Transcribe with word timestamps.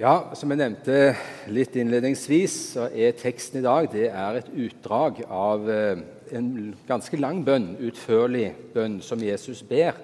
Ja, 0.00 0.30
Som 0.32 0.48
jeg 0.48 0.62
nevnte 0.62 1.10
litt 1.52 1.74
innledningsvis, 1.76 2.54
så 2.72 2.86
er 2.88 3.18
teksten 3.20 3.58
i 3.60 3.64
dag 3.66 3.84
det 3.92 4.06
er 4.08 4.38
et 4.38 4.46
utdrag 4.48 5.18
av 5.28 5.66
eh, 5.68 6.00
en 6.32 6.46
ganske 6.88 7.18
lang 7.20 7.42
bønn, 7.44 7.74
utførlig 7.84 8.46
bønn, 8.72 8.94
som 9.04 9.20
Jesus 9.20 9.60
ber 9.60 9.98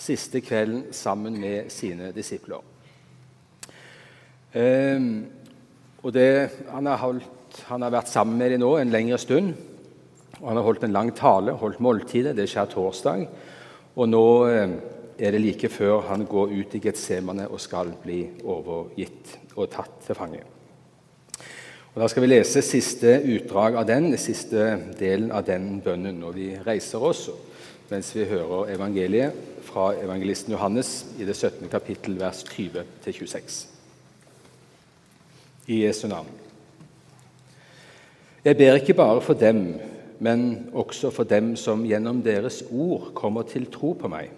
siste 0.00 0.40
kvelden 0.40 0.86
sammen 0.96 1.36
med 1.36 1.68
sine 1.68 2.14
disipler. 2.16 2.64
Um, 4.56 5.26
og 6.00 6.16
det, 6.16 6.30
han, 6.72 6.88
har 6.88 7.02
holdt, 7.04 7.60
han, 7.68 7.84
har 7.84 7.92
vært 7.98 8.08
sammen 8.08 8.40
med 8.40 8.54
dem 8.54 8.64
nå 8.64 8.72
en 8.78 8.96
lengre 8.96 9.20
stund. 9.20 9.52
og 10.40 10.48
Han 10.48 10.62
har 10.62 10.68
holdt 10.70 10.88
en 10.88 10.96
lang 10.96 11.12
tale, 11.12 11.58
holdt 11.60 11.84
måltidet. 11.84 12.32
Det 12.40 12.48
skjer 12.48 12.72
torsdag. 12.72 13.28
Og 14.00 14.08
nå 14.08 14.26
um, 14.48 14.78
er 15.22 15.30
det 15.30 15.40
like 15.40 15.68
før 15.70 16.00
han 16.08 16.24
går 16.26 16.50
ut 16.50 16.74
i 16.74 16.80
Getsemane 16.82 17.46
og 17.46 17.60
skal 17.62 17.92
bli 18.02 18.24
overgitt 18.42 19.36
og 19.54 19.70
tatt 19.70 20.00
til 20.06 20.18
fange. 20.18 20.42
Og 21.94 22.00
Da 22.00 22.08
skal 22.08 22.24
vi 22.24 22.32
lese 22.32 22.62
siste 22.64 23.20
utdrag 23.20 23.76
av 23.76 23.86
den, 23.86 24.16
siste 24.18 24.78
delen 24.98 25.30
av 25.30 25.44
den 25.46 25.80
bønnen. 25.84 26.22
Og 26.24 26.34
vi 26.34 26.56
reiser 26.66 26.98
oss 26.98 27.28
mens 27.90 28.14
vi 28.16 28.24
hører 28.24 28.72
evangeliet 28.72 29.36
fra 29.62 29.90
evangelisten 30.00 30.54
Johannes 30.54 31.04
i 31.20 31.26
det 31.28 31.36
17. 31.36 31.68
kapittel, 31.68 32.16
vers 32.18 32.42
20-26. 32.48 33.66
I 35.68 35.84
Jesu 35.84 36.08
navn. 36.08 36.30
Jeg 38.44 38.56
ber 38.56 38.80
ikke 38.80 38.94
bare 38.94 39.20
for 39.20 39.34
dem, 39.34 39.74
men 40.18 40.70
også 40.72 41.10
for 41.10 41.28
dem 41.28 41.52
som 41.56 41.84
gjennom 41.84 42.22
deres 42.24 42.64
ord 42.70 43.12
kommer 43.14 43.42
til 43.42 43.68
tro 43.70 43.92
på 43.92 44.08
meg. 44.08 44.32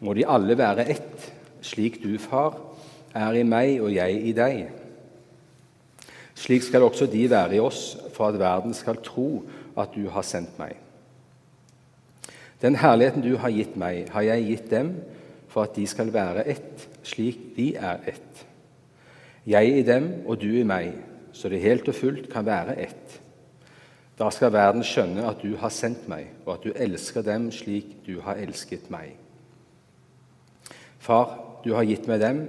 Må 0.00 0.14
de 0.14 0.26
alle 0.26 0.54
være 0.58 0.86
ett, 0.92 1.30
slik 1.64 1.98
du, 2.02 2.12
Far, 2.22 2.56
er 3.16 3.38
i 3.38 3.46
meg 3.46 3.80
og 3.82 3.90
jeg 3.92 4.20
i 4.30 4.34
deg. 4.36 4.68
Slik 6.38 6.62
skal 6.62 6.86
også 6.86 7.08
de 7.10 7.24
være 7.30 7.56
i 7.58 7.62
oss, 7.62 7.96
for 8.14 8.30
at 8.30 8.38
verden 8.38 8.74
skal 8.76 9.00
tro 9.02 9.42
at 9.78 9.94
du 9.94 10.06
har 10.12 10.26
sendt 10.26 10.58
meg. 10.60 10.76
Den 12.62 12.78
herligheten 12.78 13.22
du 13.22 13.36
har 13.38 13.54
gitt 13.54 13.76
meg, 13.78 14.08
har 14.10 14.26
jeg 14.26 14.46
gitt 14.46 14.70
dem 14.70 14.92
for 15.48 15.66
at 15.66 15.76
de 15.78 15.86
skal 15.86 16.12
være 16.14 16.46
ett, 16.50 16.86
slik 17.06 17.40
vi 17.56 17.72
er 17.74 18.02
ett. 18.06 18.44
Jeg 19.48 19.78
i 19.78 19.84
dem 19.86 20.10
og 20.26 20.40
du 20.42 20.50
i 20.60 20.66
meg, 20.66 20.92
så 21.32 21.48
det 21.48 21.62
helt 21.62 21.88
og 21.88 21.96
fullt 21.96 22.26
kan 22.30 22.46
være 22.46 22.76
ett. 22.82 23.18
Da 24.18 24.28
skal 24.34 24.52
verden 24.52 24.82
skjønne 24.82 25.26
at 25.30 25.42
du 25.42 25.54
har 25.56 25.72
sendt 25.72 26.08
meg, 26.10 26.32
og 26.44 26.56
at 26.56 26.66
du 26.66 26.74
elsker 26.74 27.22
dem 27.22 27.48
slik 27.54 28.00
du 28.06 28.18
har 28.26 28.38
elsket 28.42 28.90
meg. 28.90 29.14
Far, 30.98 31.60
du 31.64 31.72
har 31.74 31.86
gitt 31.88 32.08
meg 32.10 32.20
dem, 32.22 32.42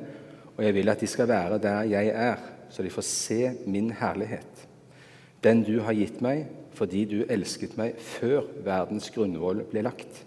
og 0.58 0.64
jeg 0.66 0.76
vil 0.76 0.92
at 0.92 1.02
de 1.02 1.08
skal 1.10 1.30
være 1.30 1.60
der 1.64 1.88
jeg 1.90 2.14
er, 2.14 2.42
så 2.70 2.84
de 2.84 2.92
får 2.94 3.06
se 3.08 3.42
min 3.66 3.92
herlighet. 3.96 4.66
Den 5.44 5.64
du 5.64 5.80
har 5.86 5.98
gitt 5.98 6.22
meg 6.24 6.48
fordi 6.76 7.04
du 7.10 7.18
elsket 7.28 7.74
meg 7.80 7.98
før 8.00 8.46
verdens 8.64 9.10
grunnvoll 9.12 9.66
ble 9.68 9.82
lagt. 9.84 10.22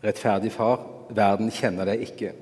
Rettferdig 0.00 0.52
Far, 0.54 0.80
verden 1.12 1.50
kjenner 1.52 1.88
deg 1.90 2.06
ikke, 2.06 2.32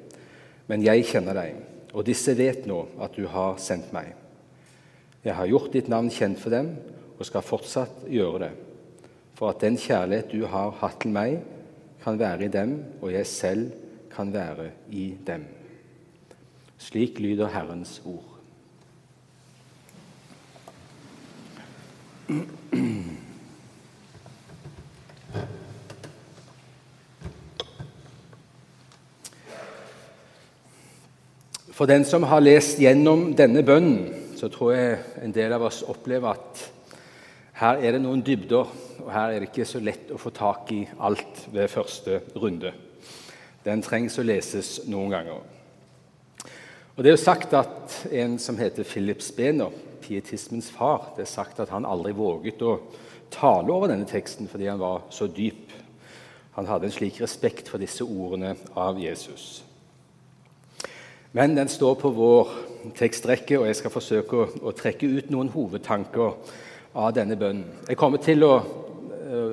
men 0.70 0.84
jeg 0.84 1.06
kjenner 1.08 1.34
deg, 1.34 1.56
og 1.90 2.06
disse 2.06 2.34
vet 2.38 2.68
nå 2.68 2.84
at 3.02 3.16
du 3.18 3.24
har 3.30 3.58
sendt 3.62 3.90
meg. 3.94 4.12
Jeg 5.24 5.34
har 5.34 5.50
gjort 5.50 5.72
ditt 5.74 5.90
navn 5.90 6.12
kjent 6.14 6.38
for 6.38 6.54
dem 6.54 6.76
og 7.18 7.26
skal 7.26 7.42
fortsatt 7.42 8.04
gjøre 8.06 8.44
det, 8.44 8.52
for 9.34 9.50
at 9.50 9.62
den 9.64 9.78
kjærlighet 9.80 10.30
du 10.30 10.46
har 10.46 10.76
hatt 10.78 11.00
til 11.02 11.14
meg, 11.14 11.40
kan 12.04 12.18
være 12.20 12.46
i 12.46 12.52
dem, 12.52 12.76
og 13.02 13.10
jeg 13.10 13.26
selv 13.26 13.87
kan 14.12 14.32
være 14.32 14.70
i 14.90 15.14
dem. 15.26 15.44
Slik 16.78 17.18
lyder 17.18 17.48
Herrens 17.48 18.02
ord. 18.04 18.38
For 31.72 31.86
den 31.86 32.02
som 32.04 32.24
har 32.26 32.42
lest 32.42 32.80
gjennom 32.82 33.36
denne 33.38 33.62
bønnen, 33.62 34.08
så 34.36 34.48
tror 34.50 34.72
jeg 34.74 34.98
en 35.22 35.34
del 35.34 35.52
av 35.54 35.62
oss 35.68 35.84
opplever 35.86 36.34
at 36.34 36.64
her 37.58 37.78
er 37.78 37.94
det 37.94 38.02
noen 38.02 38.20
dybder, 38.26 38.66
og 39.02 39.08
her 39.14 39.30
er 39.30 39.40
det 39.40 39.52
ikke 39.52 39.66
så 39.66 39.80
lett 39.82 40.10
å 40.14 40.18
få 40.18 40.30
tak 40.34 40.72
i 40.74 40.82
alt 41.06 41.44
ved 41.54 41.70
første 41.70 42.20
runde. 42.34 42.74
Den 43.68 43.82
trengs 43.84 44.16
å 44.16 44.24
leses 44.24 44.78
noen 44.88 45.12
ganger. 45.12 45.42
Og 46.96 47.04
Det 47.04 47.10
er 47.10 47.14
jo 47.14 47.20
sagt 47.20 47.52
at 47.54 47.98
en 48.10 48.38
som 48.40 48.56
heter 48.58 48.86
Philip 48.88 49.20
Spener, 49.22 49.74
pietismens 50.02 50.70
far, 50.72 51.12
det 51.16 51.26
er 51.26 51.30
sagt 51.30 51.60
at 51.60 51.68
han 51.68 51.86
aldri 51.86 52.14
våget 52.16 52.62
å 52.64 52.78
tale 53.30 53.70
over 53.74 53.92
denne 53.92 54.08
teksten 54.08 54.48
fordi 54.48 54.70
han 54.70 54.80
var 54.80 55.04
så 55.12 55.28
dyp. 55.28 55.68
Han 56.56 56.66
hadde 56.66 56.88
en 56.88 56.96
slik 56.96 57.20
respekt 57.20 57.68
for 57.68 57.78
disse 57.78 58.02
ordene 58.02 58.54
av 58.74 58.98
Jesus. 58.98 59.62
Men 61.36 61.54
den 61.54 61.68
står 61.68 62.00
på 62.00 62.10
vår 62.16 62.54
tekstrekke, 62.96 63.60
og 63.60 63.68
jeg 63.68 63.76
skal 63.78 63.92
forsøke 63.92 64.38
å, 64.38 64.48
å 64.70 64.72
trekke 64.72 65.06
ut 65.18 65.30
noen 65.30 65.52
hovedtanker 65.52 66.56
av 66.96 67.12
denne 67.14 67.36
bønnen. 67.36 67.84
Jeg 67.86 68.00
kommer 68.00 68.22
til 68.24 68.46
å 68.48 68.54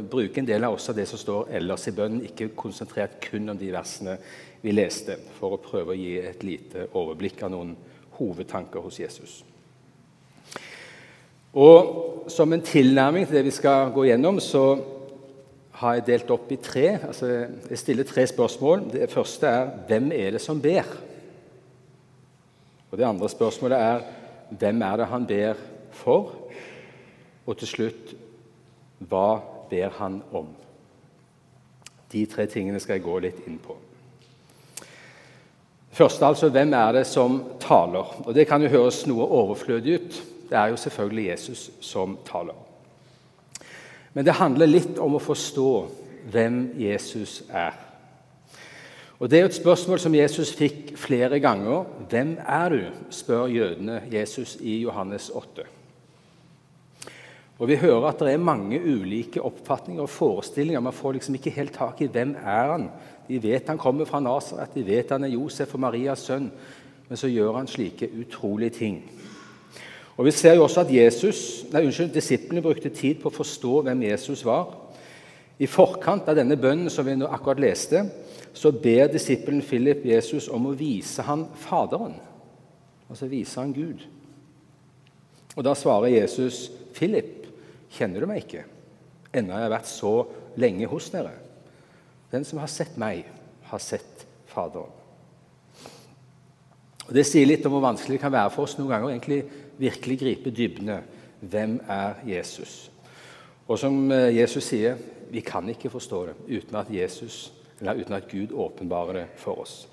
bruke 0.10 0.40
en 0.42 0.48
del 0.48 0.64
av 0.64 0.76
også 0.76 0.94
det 0.96 1.08
som 1.10 1.20
står 1.20 1.52
ellers 1.60 1.88
i 1.90 1.96
bønnen, 1.96 2.24
ikke 2.28 2.54
konsentrert 2.58 3.18
kun 3.24 3.50
om 3.52 3.60
de 3.60 3.72
versene 3.74 4.18
vi 4.64 4.74
leste, 4.74 5.18
for 5.38 5.56
å 5.56 5.62
prøve 5.62 5.94
å 5.94 6.00
gi 6.00 6.16
et 6.22 6.44
lite 6.46 6.88
overblikk 6.94 7.44
av 7.46 7.54
noen 7.54 7.76
hovedtanker 8.18 8.84
hos 8.84 9.00
Jesus. 9.00 9.44
Og 11.56 12.02
Som 12.28 12.54
en 12.56 12.62
tilnærming 12.66 13.28
til 13.28 13.36
det 13.38 13.44
vi 13.46 13.52
skal 13.54 13.92
gå 13.94 14.08
gjennom, 14.08 14.40
så 14.42 14.80
har 15.78 15.94
jeg 15.94 16.06
delt 16.08 16.32
opp 16.34 16.50
i 16.50 16.58
tre. 16.58 16.96
Altså, 17.06 17.28
jeg 17.70 17.78
stiller 17.78 18.08
tre 18.10 18.24
spørsmål. 18.26 18.88
Det 18.96 19.12
første 19.12 19.46
er 19.46 19.68
hvem 19.86 20.08
er 20.16 20.32
det 20.34 20.42
som 20.42 20.62
ber? 20.62 20.90
Og 22.90 22.98
Det 22.98 23.06
andre 23.06 23.30
spørsmålet 23.30 23.78
er 23.78 24.02
hvem 24.58 24.82
er 24.82 24.98
det 24.98 25.06
han 25.12 25.28
ber 25.30 25.62
for? 25.92 26.34
Og 27.46 27.58
til 27.62 27.68
slutt 27.68 28.16
hva 29.06 29.44
ber 29.70 29.90
han 29.98 30.22
om? 30.32 30.48
De 32.12 32.26
tre 32.26 32.46
tingene 32.46 32.80
skal 32.80 33.00
jeg 33.00 33.06
gå 33.06 33.20
litt 33.20 33.42
inn 33.48 33.58
på. 33.60 33.76
Først 35.96 36.24
altså, 36.24 36.50
Hvem 36.50 36.74
er 36.74 36.92
det 36.92 37.08
som 37.08 37.44
taler? 37.60 38.28
Og 38.28 38.34
Det 38.36 38.48
kan 38.48 38.62
jo 38.62 38.70
høres 38.70 39.06
noe 39.08 39.24
overflødig 39.24 39.96
ut. 39.96 40.24
Det 40.50 40.58
er 40.58 40.68
jo 40.68 40.78
selvfølgelig 40.78 41.30
Jesus 41.30 41.72
som 41.82 42.18
taler. 42.26 42.56
Men 44.14 44.26
det 44.26 44.34
handler 44.34 44.66
litt 44.66 45.00
om 45.00 45.16
å 45.16 45.24
forstå 45.24 45.72
hvem 46.32 46.60
Jesus 46.80 47.44
er. 47.50 47.74
Og 49.20 49.30
Det 49.30 49.38
er 49.38 49.42
jo 49.42 49.52
et 49.52 49.62
spørsmål 49.62 50.00
som 50.00 50.16
Jesus 50.16 50.54
fikk 50.54 50.98
flere 50.98 51.40
ganger. 51.40 51.86
'Hvem 52.10 52.38
er 52.48 52.70
du?' 52.70 52.92
spør 53.10 53.46
jødene 53.46 54.02
Jesus 54.12 54.58
i 54.62 54.82
Johannes 54.82 55.30
8. 55.30 55.64
Og 57.60 57.68
Vi 57.68 57.76
hører 57.80 58.10
at 58.10 58.20
det 58.20 58.34
er 58.34 58.42
mange 58.42 58.82
ulike 58.84 59.42
oppfatninger 59.42 60.04
og 60.04 60.10
forestillinger. 60.10 60.84
Man 60.84 60.94
får 60.94 61.12
liksom 61.16 61.36
ikke 61.36 61.54
helt 61.56 61.74
tak 61.74 62.02
i 62.02 62.10
hvem 62.12 62.36
er 62.36 62.72
han 62.72 62.90
de 63.28 63.40
vet 63.42 63.68
han 63.68 63.78
kommer 63.78 64.06
fra 64.06 64.20
Nasaret, 64.22 64.74
de 64.76 64.84
vet 64.86 65.10
han 65.10 65.26
er 65.26 65.34
Josef 65.34 65.74
og 65.74 65.82
Marias 65.82 66.26
sønn. 66.28 66.50
Men 67.10 67.20
så 67.20 67.30
gjør 67.30 67.60
han 67.60 67.70
slike 67.70 68.10
utrolige 68.22 68.78
ting. 68.80 69.00
Og 70.18 70.26
Vi 70.26 70.32
ser 70.32 70.56
jo 70.56 70.64
også 70.64 70.82
at 70.82 70.94
Jesus, 70.94 71.66
nei, 71.74 71.84
unnskyld, 71.86 72.14
disiplene 72.14 72.64
brukte 72.64 72.90
tid 72.90 73.20
på 73.22 73.30
å 73.30 73.36
forstå 73.36 73.82
hvem 73.86 74.06
Jesus 74.08 74.46
var. 74.46 74.70
I 75.60 75.68
forkant 75.68 76.30
av 76.30 76.38
denne 76.38 76.58
bønnen 76.58 76.90
som 76.90 77.06
vi 77.06 77.18
nå 77.18 77.28
akkurat 77.28 77.60
leste, 77.60 78.06
så 78.56 78.72
ber 78.72 79.12
disippelen 79.12 79.62
Philip 79.62 80.06
Jesus 80.08 80.48
om 80.48 80.70
å 80.70 80.76
vise 80.78 81.24
han 81.28 81.46
Faderen. 81.60 82.16
Altså 83.10 83.28
vise 83.30 83.60
han 83.60 83.74
Gud. 83.76 84.06
Og 85.56 85.64
Da 85.64 85.74
svarer 85.74 86.08
Jesus, 86.08 86.72
'Philip, 86.94 87.45
kjenner 87.94 88.24
du 88.24 88.30
meg 88.30 88.44
ikke, 88.44 88.66
ennå 89.36 89.60
jeg 89.60 89.74
vært 89.76 89.90
så 89.90 90.14
lenge 90.58 90.90
hos 90.92 91.10
dere?' 91.14 91.42
Den 92.32 92.44
som 92.44 92.60
har 92.60 92.68
sett 92.68 92.98
meg, 92.98 93.26
har 93.70 93.80
sett 93.80 94.26
Faderen. 94.50 94.92
Og 97.06 97.14
Det 97.14 97.26
sier 97.28 97.46
litt 97.46 97.66
om 97.68 97.76
hvor 97.76 97.84
vanskelig 97.86 98.18
det 98.18 98.24
kan 98.24 98.34
være 98.34 98.52
for 98.54 98.66
oss 98.66 98.78
noen 98.80 98.90
ganger 98.90 99.08
å 99.08 99.14
egentlig 99.14 99.42
virkelig 99.78 100.18
gripe 100.20 100.54
dybdene. 100.56 101.02
Hvem 101.46 101.78
er 101.92 102.22
Jesus? 102.26 102.90
Og 103.68 103.78
som 103.80 104.12
eh, 104.12 104.32
Jesus 104.40 104.66
sier, 104.72 104.98
vi 105.30 105.44
kan 105.46 105.68
ikke 105.70 105.92
forstå 105.94 106.22
det 106.26 106.36
uten 106.48 106.80
at, 106.80 106.90
Jesus, 106.90 107.52
uten 107.82 108.16
at 108.16 108.30
Gud 108.32 108.54
åpenbarer 108.54 109.20
det 109.20 109.26
for 109.42 109.62
oss. 109.62 109.88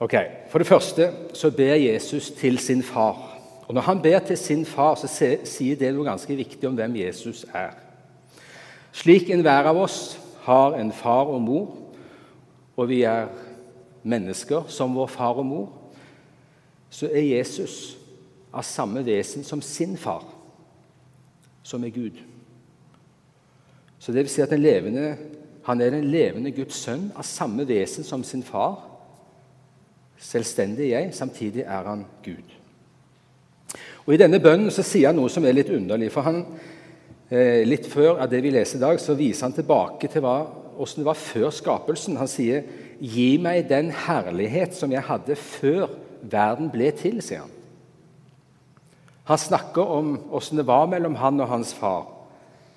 Ok, 0.00 0.14
For 0.50 0.58
det 0.58 0.68
første 0.68 1.12
så 1.32 1.50
ber 1.50 1.74
Jesus 1.74 2.30
til 2.30 2.58
sin 2.58 2.82
far. 2.82 3.35
Og 3.66 3.74
Når 3.74 3.82
han 3.82 4.02
ber 4.02 4.18
til 4.18 4.38
sin 4.38 4.66
far, 4.66 4.94
så 4.94 5.08
sier 5.44 5.76
det 5.76 5.90
noe 5.94 6.06
ganske 6.06 6.36
viktig 6.36 6.68
om 6.68 6.76
hvem 6.78 6.96
Jesus 6.96 7.44
er. 7.54 7.74
Slik 8.94 9.30
enhver 9.30 9.66
av 9.66 9.76
oss 9.76 10.18
har 10.46 10.78
en 10.78 10.92
far 10.92 11.26
og 11.26 11.42
mor, 11.42 11.66
og 12.76 12.88
vi 12.88 13.02
er 13.02 13.26
mennesker 14.06 14.68
som 14.70 14.94
vår 14.94 15.10
far 15.10 15.40
og 15.42 15.46
mor, 15.46 15.66
så 16.90 17.10
er 17.10 17.26
Jesus 17.26 17.96
av 18.54 18.64
samme 18.64 19.02
vesen 19.04 19.44
som 19.44 19.60
sin 19.60 19.96
far, 20.00 20.22
som 21.66 21.84
er 21.84 21.92
Gud. 21.92 22.22
Så 23.98 24.12
det 24.12 24.22
vil 24.22 24.30
si 24.30 24.44
at 24.44 24.54
levende, 24.54 25.16
han 25.66 25.80
er 25.80 25.90
den 25.90 26.06
levende 26.12 26.54
Guds 26.54 26.78
sønn 26.86 27.10
av 27.16 27.26
samme 27.26 27.66
vesen 27.68 28.06
som 28.06 28.22
sin 28.24 28.46
far. 28.46 28.78
Selvstendig 30.16 30.92
jeg, 30.92 31.10
samtidig 31.14 31.66
er 31.66 31.90
han 31.90 32.06
Gud. 32.24 32.55
Og 34.06 34.14
I 34.14 34.20
denne 34.20 34.40
bønnen 34.42 34.70
så 34.70 34.84
sier 34.86 35.10
han 35.10 35.18
noe 35.18 35.30
som 35.32 35.44
er 35.44 35.56
litt 35.56 35.70
underlig. 35.74 36.12
for 36.12 36.22
han, 36.22 36.44
eh, 37.30 37.66
Litt 37.66 37.86
før 37.86 38.20
av 38.22 38.30
det 38.30 38.42
vi 38.42 38.50
leser 38.50 38.78
i 38.78 38.80
dag, 38.80 39.00
så 39.00 39.14
viser 39.14 39.46
han 39.46 39.52
tilbake 39.52 40.08
til 40.08 40.22
hva, 40.22 40.46
hvordan 40.76 40.96
det 40.96 41.04
var 41.04 41.14
før 41.14 41.50
skapelsen. 41.50 42.16
Han 42.16 42.28
sier, 42.28 42.62
'Gi 43.00 43.36
meg 43.38 43.68
den 43.68 43.90
herlighet 43.90 44.74
som 44.74 44.90
jeg 44.90 45.02
hadde 45.02 45.36
før 45.36 45.88
verden 46.22 46.70
ble 46.70 46.90
til', 46.90 47.20
sier 47.20 47.40
han. 47.40 47.50
Han 49.24 49.38
snakker 49.38 49.82
om 49.82 50.16
hvordan 50.16 50.56
det 50.56 50.66
var 50.66 50.86
mellom 50.86 51.14
han 51.14 51.40
og 51.40 51.48
hans 51.48 51.74
far 51.74 52.06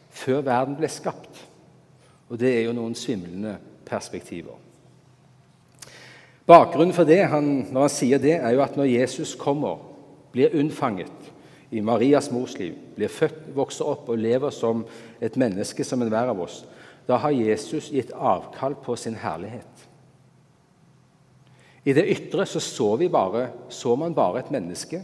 før 0.10 0.42
verden 0.42 0.76
ble 0.76 0.88
skapt. 0.88 1.46
Og 2.30 2.40
det 2.40 2.58
er 2.58 2.66
jo 2.66 2.74
noen 2.74 2.96
svimlende 2.96 3.58
perspektiver. 3.86 4.58
Bakgrunnen 6.50 6.94
for 6.94 7.06
det, 7.06 7.28
han, 7.30 7.68
når 7.70 7.82
han 7.82 7.94
sier 7.94 8.18
det, 8.18 8.34
er 8.40 8.56
jo 8.56 8.64
at 8.64 8.78
når 8.78 8.90
Jesus 8.90 9.36
kommer, 9.38 9.78
blir 10.32 10.56
unnfanget 10.56 11.32
i 11.72 11.82
Marias 11.82 12.32
mors 12.32 12.56
liv, 12.58 12.74
blir 12.96 13.12
født, 13.12 13.50
vokser 13.56 13.90
opp 13.90 14.10
og 14.10 14.18
lever 14.18 14.54
som 14.54 14.86
et 15.22 15.38
menneske 15.38 15.86
som 15.86 16.02
enhver 16.02 16.32
av 16.32 16.42
oss, 16.42 16.64
da 17.08 17.18
har 17.22 17.34
Jesus 17.34 17.90
gitt 17.94 18.12
avkall 18.14 18.76
på 18.84 18.96
sin 18.98 19.18
herlighet. 19.18 19.86
I 21.86 21.94
det 21.96 22.06
ytre 22.12 22.46
så, 22.46 22.60
så, 22.62 22.90
bare, 23.10 23.48
så 23.70 23.96
man 23.96 24.14
bare 24.14 24.44
et 24.44 24.52
menneske. 24.52 25.02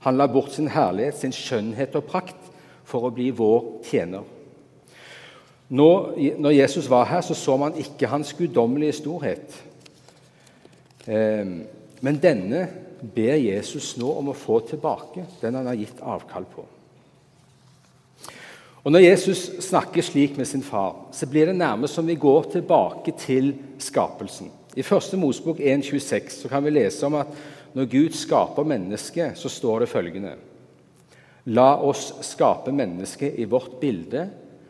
Han 0.00 0.16
la 0.16 0.26
bort 0.26 0.52
sin 0.54 0.70
herlighet, 0.72 1.18
sin 1.18 1.34
skjønnhet 1.34 1.94
og 1.98 2.06
prakt 2.08 2.50
for 2.88 3.06
å 3.06 3.12
bli 3.14 3.28
vår 3.30 3.84
tjener. 3.86 4.24
Nå, 5.68 5.88
når 6.40 6.54
Jesus 6.56 6.88
var 6.90 7.04
her, 7.10 7.20
så 7.20 7.36
så 7.36 7.56
man 7.60 7.76
ikke 7.76 8.08
hans 8.08 8.32
guddommelige 8.32 8.96
storhet. 9.02 9.58
Ehm, 11.06 11.66
men 12.00 12.20
denne 12.22 12.68
ber 13.00 13.36
Jesus 13.38 13.96
nå 13.98 14.10
om 14.20 14.32
å 14.32 14.36
få 14.36 14.60
tilbake, 14.66 15.26
den 15.40 15.58
han 15.58 15.68
har 15.70 15.78
gitt 15.78 16.00
avkall 16.02 16.46
på. 16.52 16.64
Og 18.84 18.92
Når 18.92 19.04
Jesus 19.04 19.40
snakker 19.66 20.02
slik 20.02 20.36
med 20.38 20.46
sin 20.48 20.62
far, 20.62 20.94
så 21.12 21.26
blir 21.26 21.46
det 21.46 21.58
nærmest 21.58 21.94
som 21.98 22.06
vi 22.06 22.14
går 22.14 22.52
tilbake 22.52 23.12
til 23.20 23.52
skapelsen. 23.78 24.50
I 24.76 24.80
1. 24.80 25.18
Mosbok 25.18 25.58
1,26 25.58 26.46
kan 26.48 26.64
vi 26.64 26.70
lese 26.70 27.06
om 27.06 27.18
at 27.18 27.32
når 27.74 27.90
Gud 27.90 28.14
skaper 28.16 28.64
mennesket, 28.64 29.36
så 29.38 29.50
står 29.52 29.84
det 29.84 29.90
følgende 29.92 30.36
La 31.48 31.78
oss 31.80 32.10
skape 32.26 32.72
mennesket 32.72 33.38
i 33.40 33.46
vårt 33.48 33.78
bilde, 33.80 34.26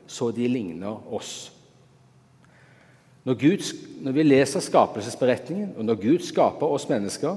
så 0.06 0.30
de 0.30 0.48
ligner 0.48 1.14
oss. 1.14 1.50
Når, 3.26 3.34
Gud, 3.34 3.64
når 4.00 4.14
vi 4.14 4.22
leser 4.22 4.62
skapelsesberetningen, 4.62 5.72
og 5.76 5.84
når 5.84 5.98
Gud 6.02 6.22
skaper 6.24 6.70
oss 6.70 6.86
mennesker, 6.88 7.36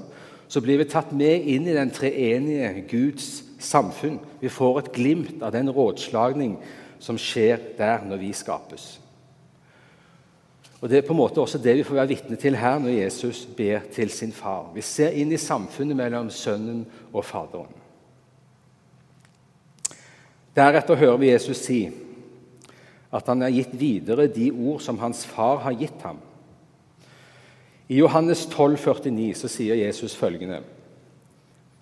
så 0.52 0.60
blir 0.60 0.82
vi 0.82 0.90
tatt 0.92 1.14
med 1.16 1.46
inn 1.48 1.68
i 1.70 1.76
den 1.76 1.94
treenige 1.96 2.84
Guds 2.90 3.28
samfunn. 3.64 4.18
Vi 4.42 4.50
får 4.52 4.82
et 4.82 4.90
glimt 4.98 5.44
av 5.46 5.54
den 5.56 5.72
rådslagning 5.72 6.58
som 7.00 7.20
skjer 7.20 7.62
der 7.78 8.04
når 8.04 8.20
vi 8.20 8.34
skapes. 8.36 8.98
Og 10.82 10.90
Det 10.90 10.98
er 10.98 11.06
på 11.06 11.14
en 11.14 11.22
måte 11.22 11.40
også 11.40 11.62
det 11.62 11.76
vi 11.78 11.86
får 11.86 12.02
være 12.02 12.10
vitne 12.10 12.36
til 12.42 12.58
her 12.58 12.80
når 12.82 12.98
Jesus 12.98 13.46
ber 13.46 13.86
til 13.94 14.10
sin 14.10 14.34
far. 14.34 14.74
Vi 14.74 14.82
ser 14.82 15.16
inn 15.16 15.32
i 15.32 15.40
samfunnet 15.40 15.96
mellom 15.96 16.30
Sønnen 16.34 16.84
og 17.14 17.24
Faderen. 17.26 17.78
Deretter 20.56 21.00
hører 21.00 21.22
vi 21.22 21.30
Jesus 21.32 21.62
si 21.64 21.86
at 23.12 23.28
han 23.28 23.46
har 23.46 23.54
gitt 23.56 23.72
videre 23.78 24.28
de 24.28 24.50
ord 24.52 24.82
som 24.84 25.00
hans 25.00 25.24
far 25.26 25.62
har 25.64 25.78
gitt 25.80 26.04
ham. 26.04 26.20
I 27.92 27.98
Johannes 27.98 28.46
12, 28.46 28.78
49 28.78 29.34
så 29.36 29.50
sier 29.52 29.76
Jesus 29.76 30.16
følgende.: 30.16 30.62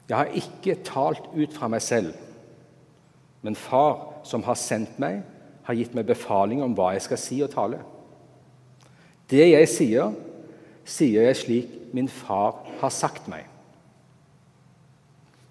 Jeg 0.09 0.17
har 0.17 0.31
ikke 0.33 0.79
talt 0.83 1.29
ut 1.37 1.53
fra 1.53 1.67
meg 1.69 1.83
selv, 1.85 2.13
men 3.41 3.55
Far, 3.55 4.23
som 4.23 4.43
har 4.43 4.57
sendt 4.57 4.97
meg, 4.99 5.21
har 5.63 5.77
gitt 5.77 5.93
meg 5.93 6.07
befaling 6.09 6.63
om 6.65 6.73
hva 6.73 6.95
jeg 6.95 7.05
skal 7.05 7.21
si 7.21 7.37
og 7.45 7.53
tale. 7.53 7.83
Det 9.29 9.51
jeg 9.51 9.69
sier, 9.69 10.17
sier 10.81 11.29
jeg 11.29 11.37
slik 11.37 11.79
min 11.93 12.09
far 12.09 12.65
har 12.81 12.89
sagt 12.89 13.27
meg. 13.29 13.45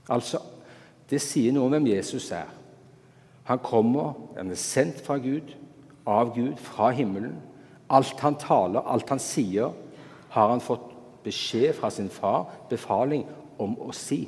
Altså, 0.09 0.43
Det 1.09 1.23
sier 1.23 1.53
noe 1.53 1.65
om 1.65 1.73
hvem 1.73 1.87
Jesus 1.87 2.31
er. 2.37 2.51
Han 3.45 3.59
kommer, 3.65 4.13
han 4.37 4.51
er 4.51 4.61
sendt 4.61 5.01
fra 5.07 5.17
Gud, 5.17 5.55
av 6.05 6.35
Gud, 6.35 6.57
fra 6.57 6.91
himmelen. 6.91 7.39
Alt 7.89 8.21
han 8.21 8.37
taler, 8.37 8.85
alt 8.85 9.09
han 9.09 9.23
sier, 9.23 9.73
har 10.29 10.49
han 10.49 10.61
fått 10.61 10.91
beskjed 11.25 11.75
fra 11.77 11.91
sin 11.91 12.11
far, 12.13 12.47
befaling, 12.71 13.27
om 13.59 13.75
å 13.83 13.93
si. 13.97 14.23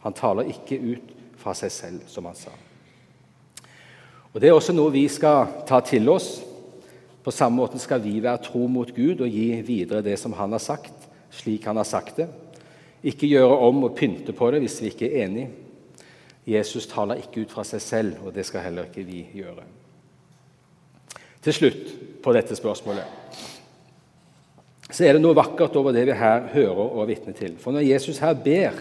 Han 0.00 0.16
taler 0.16 0.48
ikke 0.48 0.78
ut 0.80 1.14
fra 1.40 1.52
seg 1.56 1.72
selv, 1.72 2.06
som 2.08 2.24
han 2.28 2.38
sa. 2.38 2.52
Og 4.32 4.40
Det 4.40 4.48
er 4.48 4.54
også 4.54 4.72
noe 4.72 4.92
vi 4.94 5.06
skal 5.10 5.64
ta 5.68 5.80
til 5.84 6.08
oss. 6.08 6.38
På 7.20 7.32
samme 7.34 7.60
måte 7.60 7.80
skal 7.82 8.00
vi 8.00 8.20
være 8.22 8.44
tro 8.46 8.66
mot 8.70 8.88
Gud 8.94 9.20
og 9.20 9.28
gi 9.28 9.60
videre 9.66 10.04
det 10.06 10.16
som 10.18 10.32
han 10.38 10.54
har 10.54 10.62
sagt, 10.62 10.94
slik 11.30 11.66
han 11.68 11.76
har 11.76 11.88
sagt 11.88 12.22
det. 12.22 12.28
Ikke 13.04 13.28
gjøre 13.28 13.58
om 13.66 13.84
og 13.84 13.96
pynte 13.96 14.32
på 14.36 14.50
det 14.52 14.62
hvis 14.64 14.78
vi 14.80 14.92
ikke 14.92 15.10
er 15.10 15.26
enig. 15.26 15.48
Jesus 16.48 16.88
taler 16.88 17.20
ikke 17.20 17.44
ut 17.44 17.52
fra 17.52 17.64
seg 17.68 17.82
selv, 17.84 18.24
og 18.24 18.34
det 18.34 18.46
skal 18.48 18.64
heller 18.64 18.88
ikke 18.88 19.04
vi 19.04 19.26
gjøre. 19.36 19.66
Til 21.44 21.56
slutt 21.56 21.92
på 22.24 22.32
dette 22.36 22.56
spørsmålet 22.56 23.18
så 24.90 25.06
er 25.06 25.14
det 25.14 25.22
noe 25.22 25.36
vakkert 25.38 25.76
over 25.78 25.94
det 25.94 26.06
vi 26.08 26.16
her 26.18 26.48
hører 26.52 26.80
og 26.82 27.02
er 27.04 27.12
vitne 27.12 27.34
til. 27.36 27.54
For 27.62 27.74
når 27.74 27.86
Jesus 27.86 28.18
her 28.22 28.34
ber 28.34 28.78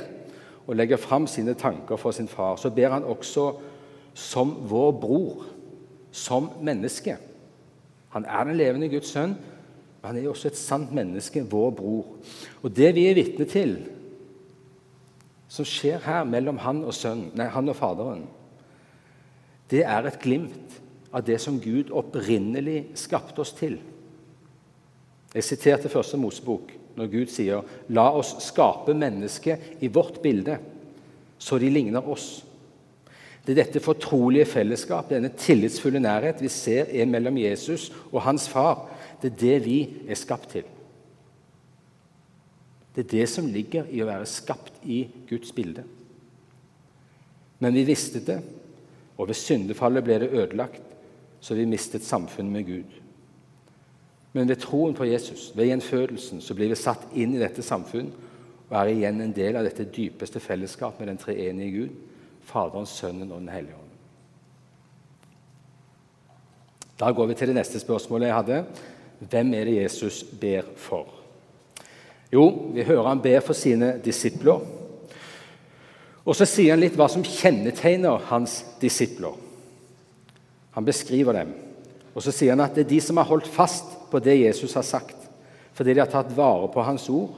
og 0.65 0.77
legger 0.77 1.01
fram 1.01 1.27
sine 1.29 1.53
tanker 1.57 1.97
for 1.97 2.15
sin 2.15 2.27
far, 2.27 2.55
så 2.57 2.71
ber 2.73 2.95
han 2.95 3.05
også 3.05 3.51
som 4.17 4.55
vår 4.69 4.91
bror, 5.01 5.45
som 6.11 6.49
menneske. 6.65 7.15
Han 8.09 8.25
er 8.25 8.43
den 8.49 8.57
levende 8.57 8.89
Guds 8.89 9.13
sønn, 9.13 9.35
men 9.99 10.07
han 10.07 10.17
er 10.17 10.29
også 10.29 10.49
et 10.49 10.57
sant 10.57 10.91
menneske, 10.95 11.45
vår 11.45 11.71
bror. 11.77 12.05
Og 12.63 12.73
det 12.75 12.93
vi 12.95 13.05
er 13.09 13.17
vitne 13.17 13.45
til, 13.49 13.77
som 15.49 15.65
skjer 15.65 16.01
her 16.05 16.25
mellom 16.29 16.59
han 16.61 16.83
og, 16.85 16.93
sønnen, 16.93 17.31
nei, 17.37 17.49
han 17.49 17.69
og 17.69 17.77
Faderen, 17.77 18.25
det 19.69 19.83
er 19.85 20.05
et 20.05 20.19
glimt 20.21 20.79
av 21.13 21.23
det 21.25 21.37
som 21.41 21.57
Gud 21.61 21.91
opprinnelig 21.93 22.83
skapte 22.97 23.41
oss 23.41 23.53
til. 23.57 23.77
Jeg 25.35 25.45
siterte 25.45 25.89
første 25.89 26.17
Mosebok 26.17 26.71
når 26.97 27.11
Gud 27.11 27.31
sier 27.31 27.61
'La 27.89 28.09
oss 28.17 28.35
skape 28.43 28.93
mennesket 28.93 29.81
i 29.81 29.87
vårt 29.87 30.21
bilde, 30.21 30.57
så 31.37 31.59
de 31.59 31.69
ligner 31.69 32.01
oss'. 32.01 32.43
Det 33.45 33.57
er 33.57 33.63
dette 33.63 33.79
fortrolige 33.79 34.45
fellesskap, 34.45 35.09
denne 35.09 35.29
tillitsfulle 35.29 35.99
nærhet 35.99 36.41
vi 36.41 36.47
ser 36.47 36.85
er 36.89 37.05
mellom 37.05 37.37
Jesus 37.37 37.91
og 38.11 38.21
hans 38.21 38.49
far. 38.49 38.89
Det 39.21 39.31
er 39.31 39.39
det 39.39 39.65
vi 39.65 39.79
er 40.07 40.15
skapt 40.15 40.49
til. 40.49 40.63
Det 42.95 43.05
er 43.05 43.09
det 43.09 43.29
som 43.29 43.47
ligger 43.47 43.85
i 43.89 44.01
å 44.01 44.05
være 44.05 44.25
skapt 44.25 44.73
i 44.83 45.07
Guds 45.29 45.51
bilde. 45.51 45.83
Men 47.59 47.73
vi 47.73 47.83
visste 47.83 48.19
det, 48.19 48.41
og 49.17 49.27
ved 49.27 49.35
syndefallet 49.35 50.03
ble 50.03 50.19
det 50.19 50.31
ødelagt, 50.31 50.83
så 51.41 51.55
vi 51.55 51.65
mistet 51.65 52.03
samfunnet 52.03 52.51
med 52.51 52.65
Gud. 52.67 52.99
Men 54.33 54.49
ved 54.49 54.61
troen 54.61 54.93
på 54.93 55.07
Jesus, 55.09 55.49
ved 55.55 55.71
gjenfødelsen, 55.71 56.41
så 56.41 56.53
blir 56.53 56.69
vi 56.69 56.77
satt 56.77 57.07
inn 57.17 57.33
i 57.33 57.41
dette 57.41 57.65
samfunn 57.65 58.11
og 58.69 58.75
er 58.77 58.91
igjen 58.91 59.21
en 59.23 59.33
del 59.33 59.57
av 59.57 59.65
dette 59.65 59.87
dypeste 59.89 60.41
fellesskap 60.43 60.99
med 60.99 61.09
den 61.09 61.21
treenige 61.21 61.71
Gud, 61.73 61.95
Faderen, 62.49 62.85
Sønnen 62.85 63.31
og 63.31 63.41
Den 63.41 63.49
hellige 63.53 63.77
ånd. 63.77 63.85
Da 66.99 67.11
går 67.15 67.29
vi 67.29 67.37
til 67.39 67.49
det 67.49 67.57
neste 67.57 67.79
spørsmålet 67.79 68.27
jeg 68.27 68.35
hadde. 68.35 68.63
Hvem 69.19 69.53
er 69.53 69.65
det 69.65 69.75
Jesus 69.81 70.23
ber 70.41 70.67
for? 70.77 71.13
Jo, 72.33 72.45
vi 72.73 72.85
hører 72.85 73.07
han 73.07 73.21
ber 73.21 73.39
for 73.41 73.57
sine 73.57 73.95
disipler. 74.05 74.61
Og 76.25 76.35
så 76.37 76.45
sier 76.45 76.75
han 76.75 76.83
litt 76.83 76.97
hva 76.99 77.07
som 77.09 77.25
kjennetegner 77.25 78.27
hans 78.29 78.59
disipler. 78.81 79.33
Han 80.75 80.85
beskriver 80.85 81.39
dem. 81.39 81.55
Og 82.13 82.21
så 82.21 82.33
sier 82.35 82.53
han 82.53 82.65
at 82.65 82.75
det 82.75 82.85
er 82.85 82.91
de 82.91 82.99
som 83.01 83.17
har 83.17 83.29
holdt 83.29 83.49
fast 83.49 83.98
på 84.11 84.21
det 84.23 84.35
Jesus 84.41 84.73
har 84.77 84.85
sagt, 84.85 85.15
fordi 85.73 85.93
de 85.95 86.03
har 86.03 86.11
tatt 86.11 86.31
vare 86.35 86.67
på 86.73 86.83
hans 86.83 87.07
ord, 87.13 87.37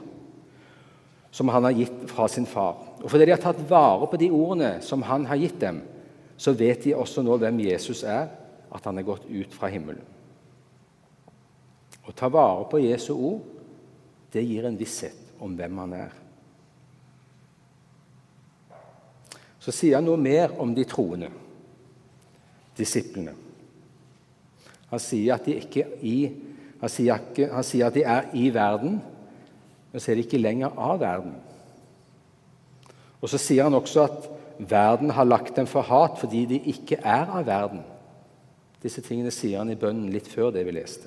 som 1.32 1.48
han 1.48 1.64
har 1.64 1.76
gitt 1.76 2.04
fra 2.10 2.26
sin 2.28 2.46
far. 2.46 2.76
Og 3.00 3.10
fordi 3.10 3.26
de 3.28 3.34
har 3.34 3.42
tatt 3.42 3.60
vare 3.70 4.08
på 4.10 4.18
de 4.20 4.28
ordene 4.34 4.74
som 4.84 5.04
han 5.08 5.24
har 5.30 5.40
gitt 5.40 5.60
dem, 5.62 5.80
så 6.36 6.52
vet 6.56 6.84
de 6.84 6.96
også 6.96 7.22
nå 7.24 7.36
hvem 7.40 7.60
Jesus 7.64 8.02
er, 8.04 8.26
at 8.72 8.88
han 8.88 8.98
er 8.98 9.06
gått 9.06 9.28
ut 9.28 9.54
fra 9.54 9.70
himmelen. 9.72 10.02
Å 12.02 12.14
ta 12.16 12.28
vare 12.32 12.66
på 12.70 12.80
Jesu 12.82 13.12
ord, 13.14 13.44
det 14.32 14.42
gir 14.42 14.66
en 14.66 14.78
visshet 14.78 15.38
om 15.42 15.54
hvem 15.56 15.78
han 15.84 15.94
er. 16.00 16.18
Så 19.62 19.70
sier 19.74 20.00
han 20.00 20.08
noe 20.08 20.18
mer 20.18 20.56
om 20.60 20.72
de 20.74 20.84
troende, 20.88 21.28
disiplene. 22.74 23.36
Han 24.90 25.00
sier 25.00 25.36
at 25.36 25.46
de 25.46 25.54
ikke 25.60 25.84
i, 26.02 26.16
han 26.82 26.90
sier, 26.90 27.14
ikke, 27.14 27.46
han 27.54 27.66
sier 27.66 27.86
at 27.86 27.94
de 27.94 28.02
er 28.02 28.32
i 28.34 28.48
verden, 28.50 28.96
men 29.92 30.02
så 30.02 30.10
er 30.10 30.18
de 30.18 30.24
ikke 30.26 30.40
lenger 30.40 30.74
av 30.74 30.98
verden. 30.98 31.36
Og 33.22 33.30
Så 33.30 33.38
sier 33.38 33.68
han 33.68 33.78
også 33.78 34.02
at 34.08 34.24
verden 34.58 35.12
har 35.14 35.28
lagt 35.28 35.54
dem 35.56 35.68
for 35.70 35.86
hat 35.86 36.18
fordi 36.18 36.42
de 36.50 36.58
ikke 36.72 36.98
er 36.98 37.30
av 37.30 37.46
verden. 37.46 37.84
Disse 38.82 39.02
tingene 39.04 39.30
sier 39.30 39.62
han 39.62 39.70
i 39.70 39.78
bønnen 39.78 40.10
litt 40.10 40.26
før 40.26 40.50
det 40.50 40.64
vi 40.66 40.74
leste. 40.74 41.06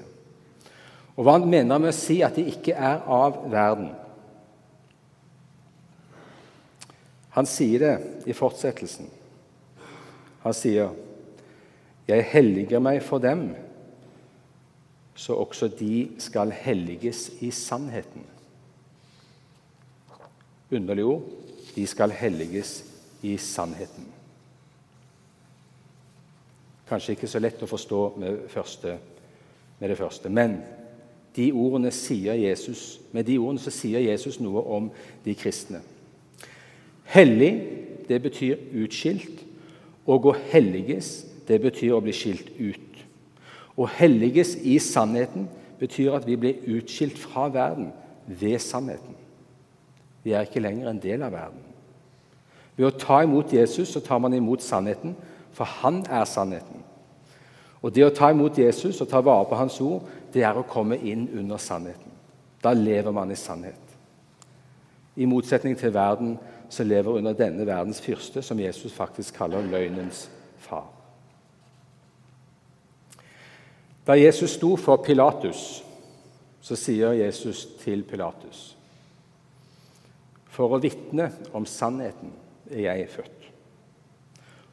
Og 1.16 1.26
Hva 1.26 1.36
han 1.36 1.50
mener 1.52 1.80
med 1.80 1.92
å 1.92 1.98
si 1.98 2.22
at 2.24 2.40
de 2.40 2.48
ikke 2.48 2.76
er 2.76 3.04
av 3.04 3.42
verden? 3.52 3.92
Han 7.36 7.48
sier 7.52 7.84
det 7.84 7.96
i 8.32 8.36
fortsettelsen. 8.36 9.12
Han 10.46 10.54
sier, 10.54 10.94
'Jeg 12.08 12.24
helliger 12.32 12.80
meg 12.80 13.02
for 13.04 13.20
dem, 13.20 13.56
så 15.16 15.34
også 15.40 15.68
de 15.68 16.10
skal 16.20 16.52
helliges 16.52 17.30
i 17.42 17.52
sannheten.' 17.52 18.28
Underlig 20.72 21.04
ord. 21.04 21.24
De 21.76 21.88
skal 21.88 22.12
helliges 22.12 22.84
i 23.22 23.38
sannheten. 23.38 24.06
Kanskje 26.90 27.16
ikke 27.16 27.28
så 27.28 27.40
lett 27.42 27.64
å 27.66 27.70
forstå 27.70 28.02
med, 28.22 28.46
første, 28.50 28.98
med 29.80 29.90
det 29.90 29.98
første. 29.98 30.30
Men 30.30 30.60
de 31.36 31.50
Jesus, 32.38 33.00
med 33.12 33.26
de 33.28 33.38
ordene 33.42 33.60
så 33.60 33.74
sier 33.74 34.06
Jesus 34.06 34.40
noe 34.40 34.62
om 34.62 34.92
de 35.26 35.36
kristne. 35.36 35.82
Hellig, 37.12 37.52
det 38.08 38.22
betyr 38.22 38.62
utskilt. 38.74 39.42
Og 40.06 40.30
å 40.30 40.36
helliges, 40.52 41.26
det 41.48 41.58
betyr 41.62 41.96
å 41.98 42.04
bli 42.06 42.14
skilt 42.14 42.52
ut. 42.60 42.85
Å 43.76 43.88
helliges 43.98 44.56
i 44.56 44.78
sannheten 44.80 45.50
betyr 45.80 46.16
at 46.16 46.26
vi 46.28 46.38
blir 46.40 46.64
utskilt 46.78 47.18
fra 47.20 47.50
verden 47.52 47.92
ved 48.28 48.60
sannheten. 48.64 49.16
Vi 50.24 50.34
er 50.34 50.48
ikke 50.48 50.64
lenger 50.64 50.90
en 50.90 51.02
del 51.04 51.24
av 51.26 51.36
verden. 51.36 51.62
Ved 52.76 52.88
å 52.88 52.98
ta 53.00 53.22
imot 53.24 53.54
Jesus 53.54 53.92
så 53.94 54.02
tar 54.04 54.20
man 54.20 54.34
imot 54.34 54.64
sannheten, 54.64 55.16
for 55.56 55.68
han 55.84 56.02
er 56.10 56.26
sannheten. 56.28 56.84
Og 57.86 57.94
Det 57.94 58.02
å 58.02 58.14
ta 58.16 58.32
imot 58.34 58.58
Jesus 58.58 59.02
og 59.02 59.10
ta 59.10 59.22
vare 59.22 59.46
på 59.46 59.56
hans 59.56 59.78
ord, 59.82 60.08
det 60.34 60.42
er 60.44 60.58
å 60.58 60.66
komme 60.66 60.98
inn 60.98 61.28
under 61.38 61.62
sannheten. 61.62 62.12
Da 62.64 62.74
lever 62.74 63.14
man 63.14 63.32
i 63.32 63.38
sannhet. 63.38 63.80
I 65.16 65.28
motsetning 65.30 65.78
til 65.78 65.94
verden 65.94 66.38
som 66.70 66.88
lever 66.90 67.20
under 67.20 67.38
denne 67.38 67.66
verdens 67.68 68.02
fyrste, 68.02 68.42
som 68.42 68.60
Jesus 68.60 68.94
faktisk 68.94 69.38
kaller 69.38 69.62
løgnens 69.62 70.26
far. 70.58 70.95
Da 74.06 74.14
Jesus 74.14 74.58
sto 74.60 74.76
for 74.78 75.02
Pilatus, 75.02 75.84
så 76.62 76.78
sier 76.78 77.14
Jesus 77.18 77.66
til 77.82 78.04
Pilatus 78.06 78.76
for 80.56 80.72
å 80.72 80.80
vitne 80.80 81.30
om 81.56 81.66
sannheten 81.68 82.32
er 82.72 82.86
jeg 82.88 83.10
født. 83.12 83.50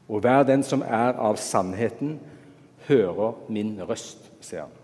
Og 0.07 0.23
hver 0.23 0.45
den 0.47 0.63
som 0.65 0.83
er 0.83 1.17
av 1.19 1.39
sannheten, 1.41 2.17
hører 2.87 3.37
min 3.51 3.75
røst, 3.87 4.25
sier 4.43 4.65
han. 4.65 4.79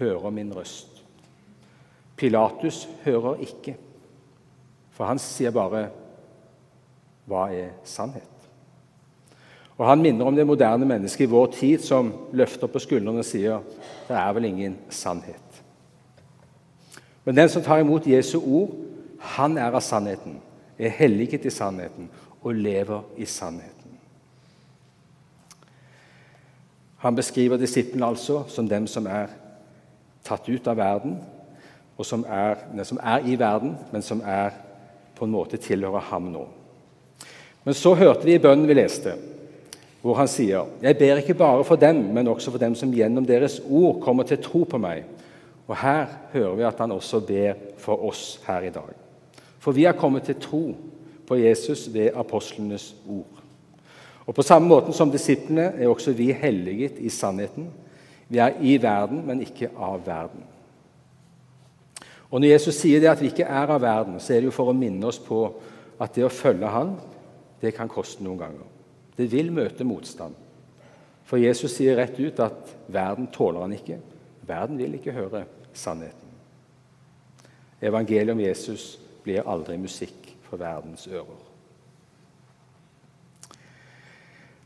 Hører 0.00 0.34
min 0.34 0.52
røst. 0.56 1.00
Pilatus 2.16 2.84
hører 3.04 3.40
ikke, 3.44 3.76
for 4.92 5.08
han 5.08 5.18
sier 5.18 5.50
bare 5.50 5.88
'Hva 7.26 7.48
er 7.54 7.70
sannhet?' 7.84 8.31
Og 9.82 9.88
Han 9.88 10.02
minner 10.02 10.24
om 10.24 10.36
det 10.36 10.46
moderne 10.46 10.86
mennesket 10.86 11.24
i 11.24 11.30
vår 11.30 11.46
tid 11.56 11.82
som 11.82 12.12
løfter 12.38 12.70
på 12.70 12.78
skuldrene 12.78 13.18
og 13.18 13.24
sier 13.26 13.58
'Det 14.08 14.16
er 14.16 14.32
vel 14.32 14.44
ingen 14.44 14.76
sannhet'. 14.90 15.62
Men 17.24 17.36
den 17.36 17.48
som 17.48 17.62
tar 17.62 17.78
imot 17.78 18.06
Jesu 18.06 18.38
ord, 18.38 18.70
han 19.18 19.58
er 19.58 19.70
av 19.72 19.80
sannheten, 19.80 20.40
er 20.78 20.88
helliget 20.88 21.44
i 21.44 21.50
sannheten 21.50 22.08
og 22.42 22.54
lever 22.54 23.02
i 23.16 23.24
sannheten. 23.24 23.98
Han 26.96 27.16
beskriver 27.16 27.56
disiplene 27.56 28.06
altså 28.06 28.44
som 28.48 28.68
dem 28.68 28.86
som 28.86 29.06
er 29.06 29.26
tatt 30.24 30.48
ut 30.48 30.66
av 30.66 30.76
verden, 30.76 31.18
og 31.98 32.06
som 32.06 32.24
er, 32.28 32.54
som 32.82 32.98
er 33.02 33.18
i 33.18 33.38
verden, 33.38 33.76
men 33.92 34.02
som 34.02 34.22
er 34.24 34.50
på 35.16 35.24
en 35.24 35.30
måte 35.30 35.56
tilhører 35.56 36.00
ham 36.00 36.22
nå. 36.22 36.48
Men 37.64 37.74
så 37.74 37.94
hørte 37.94 38.24
vi 38.24 38.34
i 38.34 38.38
bønnen 38.38 38.68
vi 38.68 38.74
leste, 38.74 39.31
hvor 40.02 40.14
han 40.18 40.28
sier.: 40.28 40.66
Jeg 40.82 40.98
ber 40.98 41.16
ikke 41.16 41.34
bare 41.34 41.64
for 41.64 41.76
dem, 41.76 41.96
men 42.14 42.28
også 42.28 42.50
for 42.50 42.58
dem 42.58 42.74
som 42.74 42.92
gjennom 42.92 43.26
deres 43.26 43.60
ord 43.70 44.00
kommer 44.00 44.22
til 44.22 44.42
tro 44.42 44.64
på 44.64 44.78
meg 44.78 45.04
og 45.72 45.76
Her 45.76 46.06
hører 46.32 46.54
vi 46.54 46.64
at 46.68 46.80
han 46.82 46.92
også 46.92 47.20
ber 47.20 47.54
for 47.78 48.04
oss 48.08 48.40
her 48.46 48.66
i 48.66 48.70
dag. 48.70 48.90
For 49.58 49.72
vi 49.72 49.84
har 49.84 49.96
kommet 49.96 50.26
til 50.26 50.40
tro 50.40 50.74
på 51.26 51.38
Jesus 51.38 51.86
ved 51.94 52.10
apostlenes 52.14 52.94
ord. 53.08 53.42
Og 54.26 54.34
På 54.34 54.42
samme 54.42 54.68
måte 54.68 54.92
som 54.92 55.10
disiplene 55.10 55.72
er 55.78 55.88
også 55.88 56.12
vi 56.12 56.32
helliget 56.32 56.98
i 56.98 57.08
sannheten. 57.08 57.70
Vi 58.28 58.38
er 58.38 58.52
i 58.60 58.76
verden, 58.82 59.26
men 59.26 59.40
ikke 59.40 59.70
av 59.76 60.06
verden. 60.06 60.44
Og 62.30 62.40
Når 62.40 62.48
Jesus 62.48 62.74
sier 62.74 63.00
det 63.00 63.08
at 63.08 63.20
vi 63.20 63.26
ikke 63.26 63.44
er 63.44 63.70
av 63.70 63.80
verden, 63.80 64.20
så 64.20 64.32
er 64.32 64.40
det 64.40 64.50
jo 64.50 64.56
for 64.56 64.70
å 64.70 64.76
minne 64.76 65.06
oss 65.06 65.18
på 65.18 65.44
at 66.00 66.14
det 66.14 66.24
å 66.24 66.32
følge 66.32 66.66
Han, 66.66 66.94
det 67.60 67.74
kan 67.74 67.88
koste 67.88 68.24
noen 68.24 68.38
ganger. 68.38 68.71
Det 69.16 69.28
vil 69.32 69.52
møte 69.52 69.84
motstand. 69.84 70.34
For 71.28 71.40
Jesus 71.40 71.76
sier 71.76 71.96
rett 71.96 72.18
ut 72.20 72.40
at 72.42 72.74
verden 72.92 73.28
tåler 73.32 73.64
han 73.64 73.76
ikke. 73.76 73.98
Verden 74.46 74.80
vil 74.80 74.98
ikke 74.98 75.14
høre 75.16 75.44
sannheten. 75.72 76.28
Evangeliet 77.82 78.34
om 78.34 78.40
Jesus 78.40 78.98
blir 79.24 79.46
aldri 79.48 79.78
musikk 79.78 80.32
for 80.46 80.60
verdens 80.60 81.06
ører. 81.10 81.40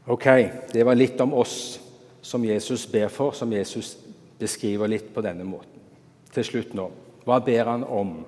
Ok, 0.07 0.26
det 0.73 0.85
var 0.87 0.95
litt 0.95 1.21
om 1.21 1.35
oss 1.35 1.81
som 2.23 2.45
Jesus 2.45 2.87
ber 2.91 3.09
for, 3.11 3.35
som 3.35 3.53
Jesus 3.53 3.97
beskriver 4.38 4.91
litt 4.91 5.09
på 5.15 5.23
denne 5.25 5.47
måten. 5.47 5.83
Til 6.35 6.47
slutt 6.47 6.75
nå 6.76 6.91
hva 7.26 7.41
ber 7.43 7.67
han 7.67 7.83
om? 7.83 8.21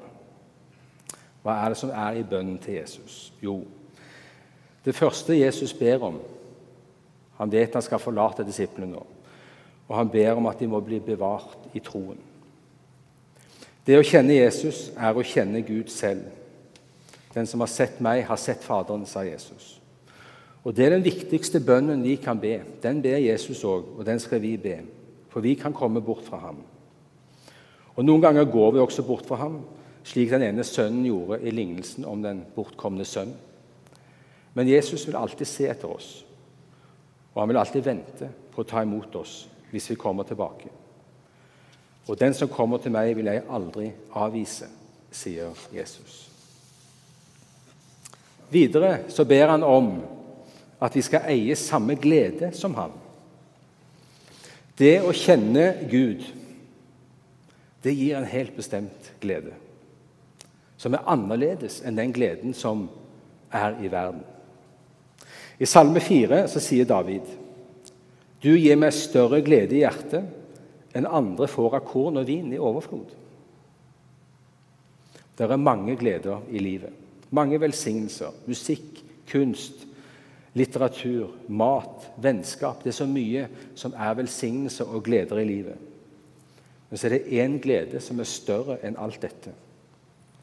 Hva 1.44 1.54
er 1.62 1.70
det 1.70 1.78
som 1.78 1.92
er 1.94 2.18
i 2.18 2.24
bønnen 2.26 2.56
til 2.58 2.80
Jesus? 2.80 3.28
Jo, 3.38 3.60
det 4.88 4.96
første 4.96 5.36
Jesus 5.36 5.74
ber 5.76 6.08
om 6.08 6.18
Han 7.38 7.52
vet 7.52 7.74
han 7.76 7.84
skal 7.84 8.00
forlate 8.02 8.42
disiplene 8.42 8.96
nå, 8.96 9.02
og 9.86 9.94
han 9.94 10.08
ber 10.10 10.40
om 10.40 10.48
at 10.50 10.58
de 10.58 10.66
må 10.66 10.80
bli 10.82 10.98
bevart 10.98 11.68
i 11.76 11.78
troen. 11.84 12.18
Det 13.86 13.94
å 13.94 14.02
kjenne 14.04 14.34
Jesus 14.34 14.88
er 14.98 15.14
å 15.14 15.22
kjenne 15.22 15.62
Gud 15.62 15.92
selv. 15.92 16.24
Den 17.32 17.46
som 17.46 17.62
har 17.62 17.70
sett 17.70 18.00
meg, 18.02 18.24
har 18.26 18.40
sett 18.40 18.64
Faderen, 18.66 19.06
sa 19.06 19.22
Jesus. 19.22 19.78
Og 20.64 20.74
Det 20.74 20.84
er 20.84 20.96
den 20.96 21.06
viktigste 21.06 21.60
bønnen 21.60 22.02
vi 22.02 22.16
kan 22.20 22.40
be. 22.40 22.58
Den 22.82 23.00
ber 23.02 23.22
Jesus 23.22 23.62
òg, 23.64 23.86
og 23.96 24.04
den 24.04 24.18
skal 24.20 24.42
vi 24.42 24.56
be. 24.60 24.80
For 25.30 25.40
vi 25.40 25.54
kan 25.54 25.72
komme 25.72 26.02
bort 26.04 26.26
fra 26.26 26.42
ham. 26.42 26.58
Og 27.94 28.04
Noen 28.04 28.22
ganger 28.22 28.50
går 28.50 28.74
vi 28.74 28.82
også 28.82 29.06
bort 29.06 29.26
fra 29.26 29.36
ham, 29.40 29.60
slik 30.04 30.34
den 30.34 30.42
ene 30.42 30.64
sønnen 30.64 31.06
gjorde 31.06 31.40
i 31.42 31.54
lignelsen 31.54 32.04
om 32.04 32.20
den 32.22 32.42
bortkomne 32.56 33.06
sønn. 33.08 33.32
Men 34.58 34.68
Jesus 34.68 35.04
vil 35.06 35.16
alltid 35.16 35.46
se 35.46 35.68
etter 35.70 35.86
oss, 35.86 36.24
og 37.30 37.36
han 37.38 37.48
vil 37.52 37.60
alltid 37.60 37.84
vente 37.86 38.26
på 38.50 38.64
å 38.64 38.66
ta 38.66 38.80
imot 38.82 39.14
oss 39.14 39.44
hvis 39.70 39.84
vi 39.92 39.96
kommer 40.02 40.26
tilbake. 40.26 40.66
Og 42.08 42.16
den 42.18 42.34
som 42.34 42.50
kommer 42.50 42.80
til 42.82 42.90
meg, 42.90 43.12
vil 43.14 43.28
jeg 43.30 43.44
aldri 43.46 43.92
avvise, 44.18 44.66
sier 45.14 45.54
Jesus. 45.70 46.16
Videre 48.50 49.04
så 49.14 49.22
ber 49.30 49.52
han 49.52 49.62
om 49.62 49.92
at 50.82 50.96
vi 50.98 51.04
skal 51.06 51.28
eie 51.30 51.54
samme 51.54 51.94
glede 51.94 52.48
som 52.58 52.74
han. 52.80 52.96
Det 54.74 54.96
å 55.06 55.12
kjenne 55.14 55.68
Gud, 55.86 56.24
det 57.86 57.94
gir 57.94 58.18
en 58.18 58.26
helt 58.26 58.58
bestemt 58.58 59.12
glede. 59.22 59.54
Som 60.82 60.98
er 60.98 61.06
annerledes 61.06 61.78
enn 61.86 62.02
den 62.02 62.10
gleden 62.16 62.58
som 62.58 62.88
er 63.54 63.78
i 63.78 63.92
verden. 63.94 64.26
I 65.58 65.66
Salme 65.66 66.00
4 66.00 66.44
så 66.48 66.60
sier 66.62 66.86
David.: 66.86 67.26
Du 68.42 68.52
gir 68.54 68.76
meg 68.78 68.94
større 68.94 69.40
glede 69.42 69.74
i 69.74 69.82
hjertet 69.82 70.94
enn 70.94 71.06
andre 71.06 71.48
får 71.50 71.80
av 71.80 71.86
korn 71.86 72.20
og 72.20 72.28
vin 72.28 72.52
i 72.54 72.60
overflod. 72.62 73.10
Det 75.38 75.46
er 75.46 75.56
mange 75.56 75.96
gleder 75.96 76.46
i 76.50 76.58
livet. 76.58 76.92
Mange 77.30 77.60
velsignelser. 77.60 78.32
Musikk, 78.46 79.02
kunst, 79.30 79.86
litteratur, 80.54 81.34
mat, 81.48 82.08
vennskap. 82.16 82.82
Det 82.82 82.90
er 82.90 82.98
så 82.98 83.06
mye 83.06 83.46
som 83.78 83.94
er 83.94 84.16
velsignelse 84.18 84.86
og 84.86 85.04
gleder 85.06 85.38
i 85.38 85.46
livet. 85.46 85.76
Men 86.90 86.98
så 86.98 87.06
er 87.06 87.18
det 87.18 87.38
én 87.42 87.58
glede 87.62 88.00
som 88.00 88.18
er 88.20 88.30
større 88.30 88.78
enn 88.82 88.96
alt 88.98 89.20
dette, 89.22 89.52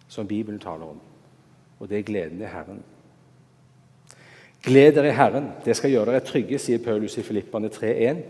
som 0.08 0.28
Bibelen 0.28 0.60
taler 0.60 0.94
om. 0.94 1.00
Og 1.80 1.90
det 1.90 2.00
er 2.00 2.08
gleden 2.08 2.42
i 2.42 2.52
Herren. 2.52 2.84
Gled 4.66 4.96
dere 4.98 5.12
i 5.12 5.14
Herren, 5.14 5.52
det 5.62 5.76
skal 5.78 5.92
gjøre 5.94 6.16
dere 6.16 6.26
trygge, 6.26 6.58
sier 6.58 6.82
Paulus 6.82 7.20
i 7.22 7.24
Filippane 7.26 7.70
3,1. 7.70 8.24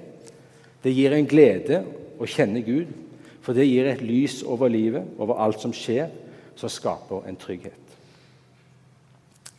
Det 0.84 0.92
gir 0.92 1.16
en 1.16 1.28
glede 1.32 1.80
å 2.20 2.28
kjenne 2.28 2.60
Gud, 2.66 2.92
for 3.46 3.56
det 3.56 3.68
gir 3.70 3.88
et 3.88 4.04
lys 4.04 4.42
over 4.44 4.72
livet, 4.72 5.08
over 5.16 5.40
alt 5.40 5.64
som 5.64 5.72
skjer, 5.76 6.12
som 6.60 6.72
skaper 6.72 7.30
en 7.30 7.40
trygghet. 7.40 7.96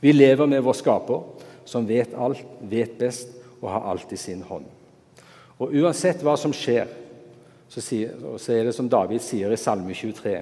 Vi 0.04 0.12
lever 0.12 0.52
med 0.52 0.60
vår 0.66 0.76
skaper, 0.76 1.24
som 1.64 1.88
vet 1.88 2.12
alt, 2.12 2.44
vet 2.60 2.98
best 3.00 3.32
og 3.62 3.70
har 3.72 3.88
alt 3.94 4.12
i 4.12 4.20
sin 4.20 4.44
hånd. 4.44 4.68
Og 5.56 5.72
Uansett 5.80 6.20
hva 6.20 6.36
som 6.36 6.52
skjer, 6.52 6.92
så, 7.72 7.80
sier, 7.80 8.12
så 8.36 8.52
er 8.52 8.68
det 8.68 8.76
som 8.76 8.88
David 8.92 9.24
sier 9.24 9.50
i 9.50 9.58
Salme 9.58 9.96
23.: 9.96 10.36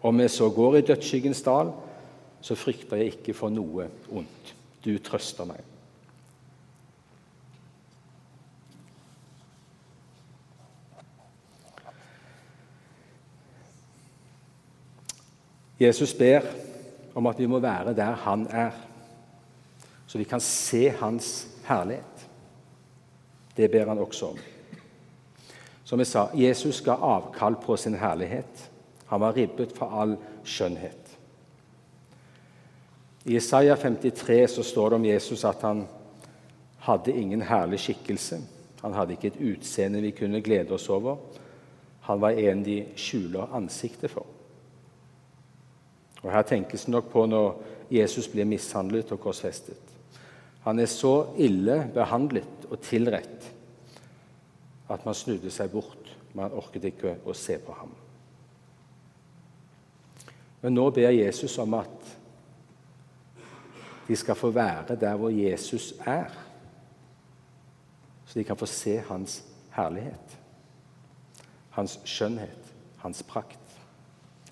Om 0.00 0.24
jeg 0.24 0.32
så 0.32 0.48
går 0.50 0.78
i 0.78 0.86
dødsskyggens 0.88 1.44
dal, 1.44 1.76
så 2.40 2.56
frykter 2.56 3.02
jeg 3.02 3.18
ikke 3.18 3.36
for 3.36 3.52
noe 3.52 3.90
ondt. 4.08 4.56
Du 4.86 4.94
trøster 5.02 5.48
meg. 5.48 5.64
Jesus 15.80 16.14
ber 16.16 16.46
om 17.14 17.26
at 17.26 17.38
vi 17.38 17.46
må 17.46 17.58
være 17.60 17.94
der 17.96 18.14
han 18.24 18.46
er, 18.46 18.70
så 20.06 20.18
vi 20.18 20.24
kan 20.24 20.40
se 20.40 20.88
hans 21.00 21.48
herlighet. 21.66 22.28
Det 23.56 23.70
ber 23.70 23.88
han 23.88 23.98
også 23.98 24.26
om. 24.26 24.38
Som 25.84 25.98
jeg 25.98 26.06
sa, 26.06 26.28
Jesus 26.34 26.80
ga 26.80 26.96
avkall 26.96 27.56
på 27.62 27.76
sin 27.76 27.94
herlighet. 27.94 28.70
Han 29.06 29.20
var 29.20 29.36
ribbet 29.36 29.72
for 29.76 30.00
all 30.00 30.16
skjønnhet. 30.44 31.05
I 33.26 33.36
Isaiah 33.36 33.78
53 33.78 34.48
så 34.48 34.62
står 34.62 34.90
det 34.90 34.96
om 34.96 35.04
Jesus 35.04 35.44
at 35.44 35.62
han 35.66 35.80
hadde 36.86 37.12
ingen 37.12 37.42
herlig 37.42 37.80
skikkelse. 37.82 38.38
Han 38.84 38.94
hadde 38.94 39.16
ikke 39.16 39.32
et 39.32 39.40
utseende 39.42 40.02
vi 40.04 40.12
kunne 40.14 40.40
glede 40.40 40.74
oss 40.74 40.86
over. 40.88 41.16
Han 42.06 42.20
var 42.22 42.38
en 42.38 42.62
de 42.62 42.84
skjuler 42.94 43.50
ansiktet 43.58 44.12
for. 44.12 44.26
Og 46.22 46.30
Her 46.30 46.42
tenkes 46.46 46.84
det 46.86 46.94
nok 46.94 47.10
på 47.10 47.24
når 47.26 47.58
Jesus 47.90 48.28
blir 48.30 48.46
mishandlet 48.46 49.10
og 49.12 49.20
korsfestet. 49.20 49.82
Han 50.62 50.78
er 50.78 50.86
så 50.86 51.32
ille 51.38 51.80
behandlet 51.94 52.66
og 52.70 52.78
tilrett 52.82 53.50
at 54.90 55.02
man 55.06 55.14
snudde 55.14 55.50
seg 55.50 55.70
bort. 55.74 56.14
Man 56.34 56.54
orket 56.54 56.86
ikke 56.92 57.16
å 57.26 57.34
se 57.34 57.58
på 57.58 57.74
ham. 57.74 57.90
Men 60.62 60.78
nå 60.78 60.86
ber 60.94 61.10
Jesus 61.10 61.58
om 61.58 61.74
at 61.78 62.14
de 64.08 64.16
skal 64.16 64.34
få 64.34 64.50
være 64.50 64.96
der 65.00 65.16
hvor 65.16 65.30
Jesus 65.30 65.94
er, 66.06 66.30
så 68.26 68.38
de 68.38 68.44
kan 68.44 68.56
få 68.56 68.66
se 68.66 68.98
hans 69.08 69.44
herlighet, 69.74 70.38
hans 71.70 72.00
skjønnhet, 72.04 72.74
hans 73.02 73.22
prakt 73.22 73.66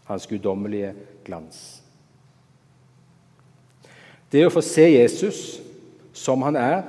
hans 0.05 0.27
guddommelige 0.27 0.93
glans. 1.25 1.81
Det 4.33 4.45
å 4.45 4.53
få 4.53 4.63
se 4.65 4.85
Jesus 4.91 5.41
som 6.15 6.43
han 6.45 6.59
er, 6.59 6.83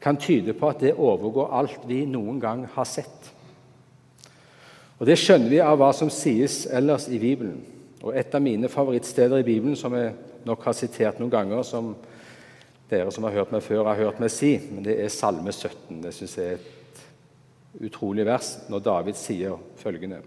kan 0.00 0.16
tyde 0.20 0.54
på 0.56 0.70
at 0.70 0.80
det 0.80 0.96
overgår 0.96 1.52
alt 1.60 1.84
vi 1.88 2.02
noen 2.08 2.40
gang 2.40 2.64
har 2.74 2.88
sett. 2.88 3.28
Og 5.00 5.06
Det 5.08 5.16
skjønner 5.16 5.48
vi 5.48 5.60
av 5.64 5.78
hva 5.80 5.90
som 5.96 6.10
sies 6.12 6.66
ellers 6.66 7.06
i 7.08 7.18
Bibelen. 7.20 7.60
Og 8.02 8.16
Et 8.16 8.34
av 8.34 8.42
mine 8.42 8.68
favorittsteder 8.68 9.40
i 9.40 9.46
Bibelen, 9.46 9.76
som 9.76 9.94
jeg 9.96 10.14
nok 10.48 10.66
har 10.68 10.76
sitert 10.76 11.20
noen 11.20 11.32
ganger, 11.32 11.62
som 11.66 11.94
dere 12.90 13.12
som 13.14 13.24
har 13.26 13.36
hørt 13.36 13.54
meg 13.54 13.62
før, 13.62 13.86
har 13.86 14.00
hørt 14.00 14.20
meg 14.22 14.32
si, 14.34 14.56
men 14.70 14.84
det 14.86 14.98
er 14.98 15.12
Salme 15.14 15.52
17. 15.52 16.00
Det 16.02 16.12
syns 16.16 16.36
jeg 16.38 16.56
er 16.56 16.60
et 16.60 17.86
utrolig 17.86 18.26
vers, 18.26 18.56
når 18.68 18.86
David 18.88 19.18
sier 19.18 19.58
følgende 19.78 20.22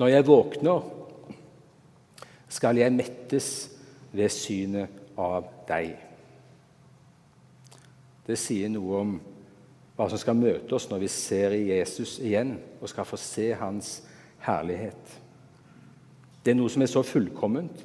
når 0.00 0.08
jeg 0.08 0.26
våkner, 0.26 0.84
skal 2.48 2.78
jeg 2.78 2.94
mettes 2.94 3.48
ved 4.12 4.30
synet 4.32 5.18
av 5.18 5.46
deg. 5.68 5.92
Det 8.26 8.38
sier 8.38 8.70
noe 8.70 9.00
om 9.00 9.16
hva 9.98 10.06
som 10.10 10.20
skal 10.20 10.38
møte 10.38 10.74
oss 10.76 10.88
når 10.90 11.02
vi 11.02 11.10
ser 11.12 11.54
i 11.56 11.66
Jesus 11.72 12.18
igjen 12.22 12.54
og 12.80 12.88
skal 12.90 13.08
få 13.08 13.18
se 13.20 13.50
hans 13.60 13.98
herlighet. 14.46 15.19
Det 16.50 16.56
er 16.56 16.58
noe 16.58 16.70
som 16.72 16.82
er 16.82 16.88
så 16.90 17.04
fullkomment 17.06 17.82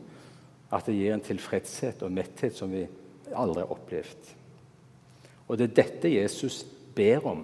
at 0.73 0.87
det 0.89 0.95
gir 0.97 1.13
en 1.13 1.21
tilfredshet 1.21 1.99
og 2.01 2.13
metthet 2.15 2.55
som 2.57 2.71
vi 2.73 2.79
aldri 3.37 3.61
har 3.61 3.73
opplevd. 3.75 4.31
Og 5.45 5.59
det 5.59 5.67
er 5.67 5.75
dette 5.77 6.09
Jesus 6.09 6.63
ber 6.97 7.27
om. 7.29 7.43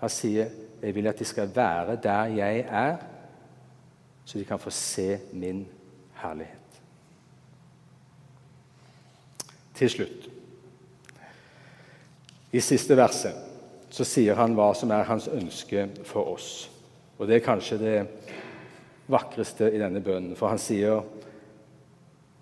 Han 0.00 0.10
sier, 0.10 0.50
'Jeg 0.82 0.94
vil 0.94 1.06
at 1.06 1.18
de 1.18 1.24
skal 1.24 1.54
være 1.54 1.96
der 2.02 2.24
jeg 2.34 2.66
er, 2.68 2.96
så 4.24 4.38
de 4.38 4.44
kan 4.44 4.58
få 4.58 4.70
se 4.70 5.18
min 5.32 5.68
herlighet. 6.14 6.82
Til 9.74 9.90
slutt, 9.90 10.30
i 12.52 12.60
siste 12.60 12.96
verset, 12.96 13.34
så 13.90 14.04
sier 14.04 14.34
han 14.34 14.54
hva 14.54 14.74
som 14.74 14.90
er 14.90 15.04
hans 15.04 15.28
ønske 15.28 15.88
for 16.04 16.34
oss. 16.34 16.70
Og 17.18 17.28
Det 17.28 17.36
er 17.36 17.46
kanskje 17.46 17.78
det 17.78 18.08
vakreste 19.10 19.70
i 19.72 19.80
denne 19.80 20.02
bønnen, 20.04 20.36
for 20.38 20.52
han 20.52 20.60
sier 20.60 21.02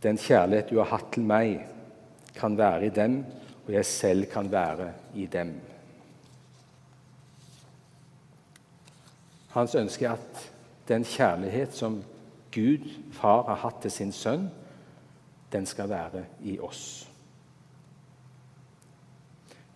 den 0.03 0.19
kjærlighet 0.21 0.71
du 0.71 0.79
har 0.81 0.91
hatt 0.95 1.11
til 1.15 1.27
meg, 1.29 1.61
kan 2.37 2.57
være 2.59 2.87
i 2.87 2.95
dem, 2.95 3.21
og 3.67 3.73
jeg 3.75 3.87
selv 3.89 4.29
kan 4.33 4.49
være 4.53 4.93
i 5.15 5.27
dem. 5.31 5.53
Hans 9.51 9.75
ønske 9.75 10.07
er 10.07 10.15
at 10.15 10.45
den 10.89 11.05
kjærlighet 11.05 11.75
som 11.75 12.01
Gud, 12.55 12.87
far, 13.13 13.43
har 13.49 13.61
hatt 13.65 13.83
til 13.83 13.93
sin 13.95 14.13
sønn, 14.15 14.49
den 15.53 15.67
skal 15.67 15.91
være 15.91 16.25
i 16.47 16.59
oss. 16.63 17.11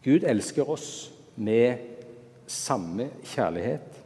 Gud 0.05 0.27
elsker 0.27 0.69
oss 0.71 0.89
med 1.37 1.81
samme 2.47 3.09
kjærlighet 3.25 4.04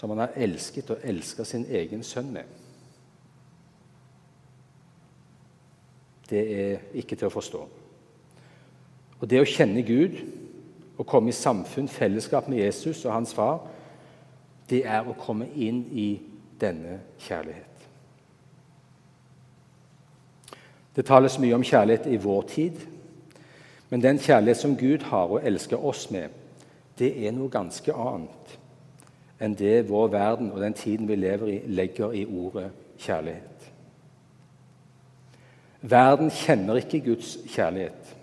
som 0.00 0.10
han 0.10 0.18
har 0.18 0.36
elsket 0.36 0.90
og 0.94 1.02
elska 1.04 1.44
sin 1.44 1.66
egen 1.68 2.00
sønn 2.02 2.30
med. 2.32 2.44
Det 6.30 6.40
er 6.54 6.78
ikke 6.96 7.18
til 7.20 7.28
å 7.28 7.34
forstå. 7.34 7.60
Og 9.20 9.28
Det 9.28 9.42
å 9.42 9.44
kjenne 9.44 9.82
Gud 9.84 10.16
og 10.96 11.06
komme 11.06 11.28
i 11.28 11.36
samfunn, 11.36 11.88
fellesskap 11.88 12.48
med 12.48 12.62
Jesus 12.62 13.04
og 13.04 13.12
hans 13.12 13.34
far, 13.36 13.60
det 14.70 14.86
er 14.86 15.04
å 15.04 15.18
komme 15.20 15.50
inn 15.52 15.82
i 15.92 16.08
denne 16.60 17.02
kjærlighet. 17.18 17.84
Det 20.96 21.04
tales 21.04 21.36
mye 21.38 21.58
om 21.58 21.66
kjærlighet 21.66 22.08
i 22.08 22.16
vår 22.16 22.48
tid, 22.48 22.80
men 23.90 24.00
den 24.00 24.18
kjærlighet 24.18 24.62
som 24.62 24.78
Gud 24.80 25.04
har 25.12 25.28
og 25.28 25.44
elsker 25.44 25.84
oss 25.84 26.08
med, 26.10 26.32
det 26.96 27.12
er 27.26 27.36
noe 27.36 27.52
ganske 27.52 27.92
annet 27.92 28.59
enn 29.40 29.56
det 29.56 29.88
vår 29.88 30.10
verden 30.12 30.52
og 30.52 30.60
den 30.60 30.76
tiden 30.76 31.08
vi 31.08 31.16
lever 31.16 31.48
i, 31.48 31.58
legger 31.66 32.12
i 32.12 32.26
ordet 32.26 32.70
kjærlighet. 33.00 33.68
Verden 35.80 36.30
kjenner 36.30 36.76
ikke 36.76 37.00
Guds 37.06 37.38
kjærlighet, 37.48 38.16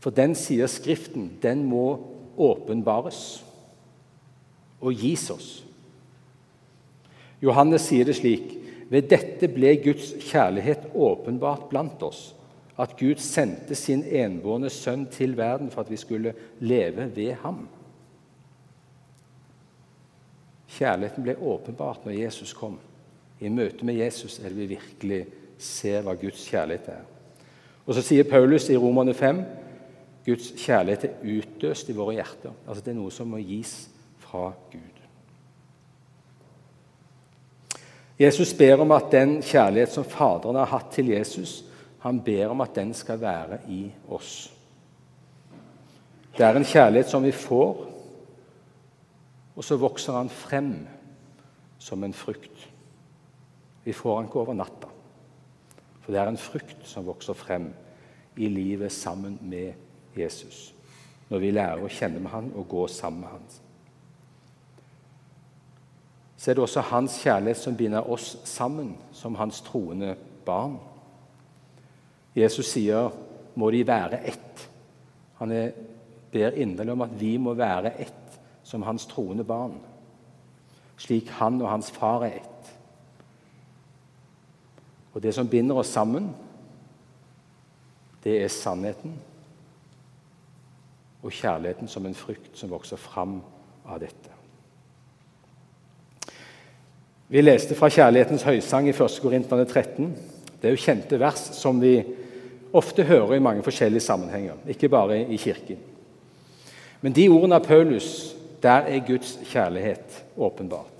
for 0.00 0.12
den 0.12 0.34
sier 0.36 0.68
Skriften 0.68 1.30
den 1.42 1.64
må 1.68 1.84
åpenbares 2.40 3.40
og 4.80 4.96
gis 4.96 5.26
oss. 5.32 5.48
Johannes 7.40 7.88
sier 7.88 8.04
det 8.04 8.18
slik.: 8.20 8.56
Ved 8.90 9.08
dette 9.08 9.48
ble 9.48 9.76
Guds 9.80 10.12
kjærlighet 10.26 10.90
åpenbart 10.94 11.68
blant 11.70 12.02
oss, 12.02 12.34
at 12.80 12.96
Gud 12.98 13.20
sendte 13.22 13.76
sin 13.78 14.02
enbårne 14.04 14.70
sønn 14.70 15.06
til 15.12 15.36
verden 15.38 15.70
for 15.70 15.84
at 15.84 15.90
vi 15.90 15.96
skulle 15.96 16.34
leve 16.60 17.06
ved 17.16 17.32
ham. 17.44 17.68
Kjærligheten 20.70 21.24
ble 21.26 21.36
åpenbart 21.36 22.04
når 22.06 22.18
Jesus 22.18 22.52
kom. 22.54 22.78
I 23.40 23.48
møte 23.48 23.86
med 23.86 23.98
Jesus 23.98 24.38
er 24.38 24.50
det 24.50 24.58
vi 24.58 24.74
virkelig 24.76 25.24
ser 25.58 26.04
hva 26.04 26.14
Guds 26.14 26.44
kjærlighet 26.48 26.92
er. 26.92 27.02
Og 27.86 27.94
Så 27.94 28.04
sier 28.06 28.28
Paulus 28.28 28.68
i 28.70 28.76
Romerne 28.76 29.14
5 29.14 29.42
Guds 30.26 30.52
kjærlighet 30.60 31.04
er 31.04 31.38
utdøst 31.38 31.88
i 31.88 31.96
våre 31.96 32.14
hjerter. 32.18 32.52
Altså 32.68 32.84
Det 32.84 32.92
er 32.92 32.98
noe 33.00 33.10
som 33.10 33.30
må 33.32 33.40
gis 33.42 33.88
fra 34.20 34.52
Gud. 34.72 35.00
Jesus 38.20 38.52
ber 38.54 38.82
om 38.84 38.92
at 38.92 39.08
den 39.12 39.38
kjærlighet 39.42 39.94
som 39.94 40.04
Faderen 40.04 40.58
har 40.60 40.68
hatt 40.68 40.92
til 40.92 41.08
Jesus, 41.08 41.64
Han 42.00 42.20
ber 42.24 42.48
om 42.48 42.60
at 42.60 42.74
den 42.74 42.94
skal 42.94 43.20
være 43.20 43.58
i 43.68 43.90
oss. 44.08 44.52
Det 46.36 46.46
er 46.46 46.56
en 46.56 46.64
kjærlighet 46.64 47.10
som 47.10 47.24
vi 47.24 47.32
får, 47.32 47.86
og 49.60 49.64
så 49.64 49.76
vokser 49.76 50.16
han 50.16 50.30
frem 50.32 50.70
som 51.78 52.00
en 52.04 52.14
frukt. 52.16 52.62
Vi 53.84 53.92
får 53.92 54.14
han 54.16 54.28
ikke 54.28 54.40
over 54.40 54.56
natta, 54.56 54.88
for 56.00 56.14
det 56.14 56.20
er 56.20 56.30
en 56.32 56.40
frukt 56.40 56.86
som 56.88 57.04
vokser 57.04 57.36
frem 57.36 57.66
i 58.40 58.48
livet 58.48 58.92
sammen 58.92 59.36
med 59.42 59.74
Jesus, 60.16 60.70
når 61.28 61.42
vi 61.42 61.50
lærer 61.52 61.84
å 61.84 61.90
kjenne 61.92 62.22
med 62.24 62.32
han 62.32 62.48
og 62.54 62.70
gå 62.72 62.86
sammen 62.88 63.20
med 63.20 63.34
han. 63.34 63.44
Så 66.40 66.50
er 66.50 66.56
det 66.56 66.64
også 66.64 66.86
hans 66.88 67.18
kjærlighet 67.20 67.60
som 67.60 67.76
binder 67.76 68.08
oss 68.08 68.38
sammen 68.48 68.94
som 69.12 69.36
hans 69.36 69.60
troende 69.66 70.14
barn. 70.46 70.78
Jesus 72.32 72.72
sier 72.72 73.12
'må 73.54 73.70
de 73.70 73.86
være 73.86 74.24
ett'. 74.24 74.68
Han 75.34 75.52
er, 75.52 75.72
ber 76.32 76.50
inderlig 76.50 76.92
om 76.92 77.02
at 77.02 77.20
vi 77.20 77.36
må 77.36 77.54
være 77.54 78.00
ett 78.00 78.19
som 78.70 78.84
hans 78.86 79.08
troende 79.10 79.44
barn, 79.44 79.74
slik 81.00 81.30
han 81.40 81.58
og 81.58 81.70
hans 81.72 81.90
far 81.90 82.22
er 82.28 82.38
ett. 82.38 82.70
Og 85.10 85.22
det 85.22 85.34
som 85.34 85.48
binder 85.50 85.80
oss 85.80 85.90
sammen, 85.90 86.30
det 88.24 88.36
er 88.44 88.52
sannheten 88.52 89.16
og 91.20 91.32
kjærligheten 91.34 91.88
som 91.88 92.06
en 92.06 92.14
frukt 92.16 92.54
som 92.56 92.70
vokser 92.70 93.00
fram 93.00 93.40
av 93.84 93.98
dette. 94.00 94.36
Vi 97.30 97.42
leste 97.42 97.76
fra 97.78 97.90
Kjærlighetens 97.92 98.42
høysang 98.42 98.88
i 98.88 98.94
1. 98.94 99.20
Korintene 99.22 99.64
13. 99.64 100.08
Det 100.60 100.68
er 100.68 100.74
jo 100.74 100.82
kjente 100.82 101.18
vers 101.20 101.42
som 101.58 101.78
vi 101.82 102.00
ofte 102.76 103.04
hører 103.06 103.36
i 103.36 103.42
mange 103.42 103.62
forskjellige 103.62 104.02
sammenhenger, 104.02 104.58
ikke 104.68 104.88
bare 104.90 105.20
i 105.22 105.38
kirken. 105.38 105.78
Men 107.00 107.14
de 107.16 107.28
ordene 107.30 107.56
av 107.56 107.64
Paulus, 107.64 108.36
der 108.62 108.88
er 108.88 109.04
Guds 109.06 109.38
kjærlighet 109.50 110.22
åpenbart. 110.36 110.96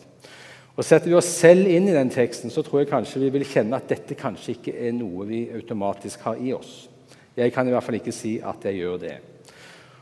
Og 0.77 0.85
Setter 0.87 1.11
vi 1.11 1.17
oss 1.19 1.29
selv 1.29 1.69
inn 1.69 1.91
i 1.91 1.95
den 1.95 2.09
teksten, 2.13 2.49
så 2.51 2.63
tror 2.65 2.81
jeg 2.81 2.89
kanskje 2.89 3.21
vi 3.21 3.33
vil 3.35 3.45
kjenne 3.45 3.77
at 3.77 3.91
dette 3.91 4.17
kanskje 4.17 4.55
ikke 4.55 4.73
er 4.81 4.95
noe 4.97 5.27
vi 5.29 5.43
automatisk 5.53 6.23
har 6.25 6.41
i 6.41 6.55
oss. 6.57 6.87
Jeg 7.37 7.53
kan 7.53 7.69
i 7.69 7.75
hvert 7.75 7.85
fall 7.85 7.99
ikke 7.99 8.15
si 8.15 8.39
at 8.41 8.65
jeg 8.65 8.81
gjør 8.81 8.97
det. 9.03 9.17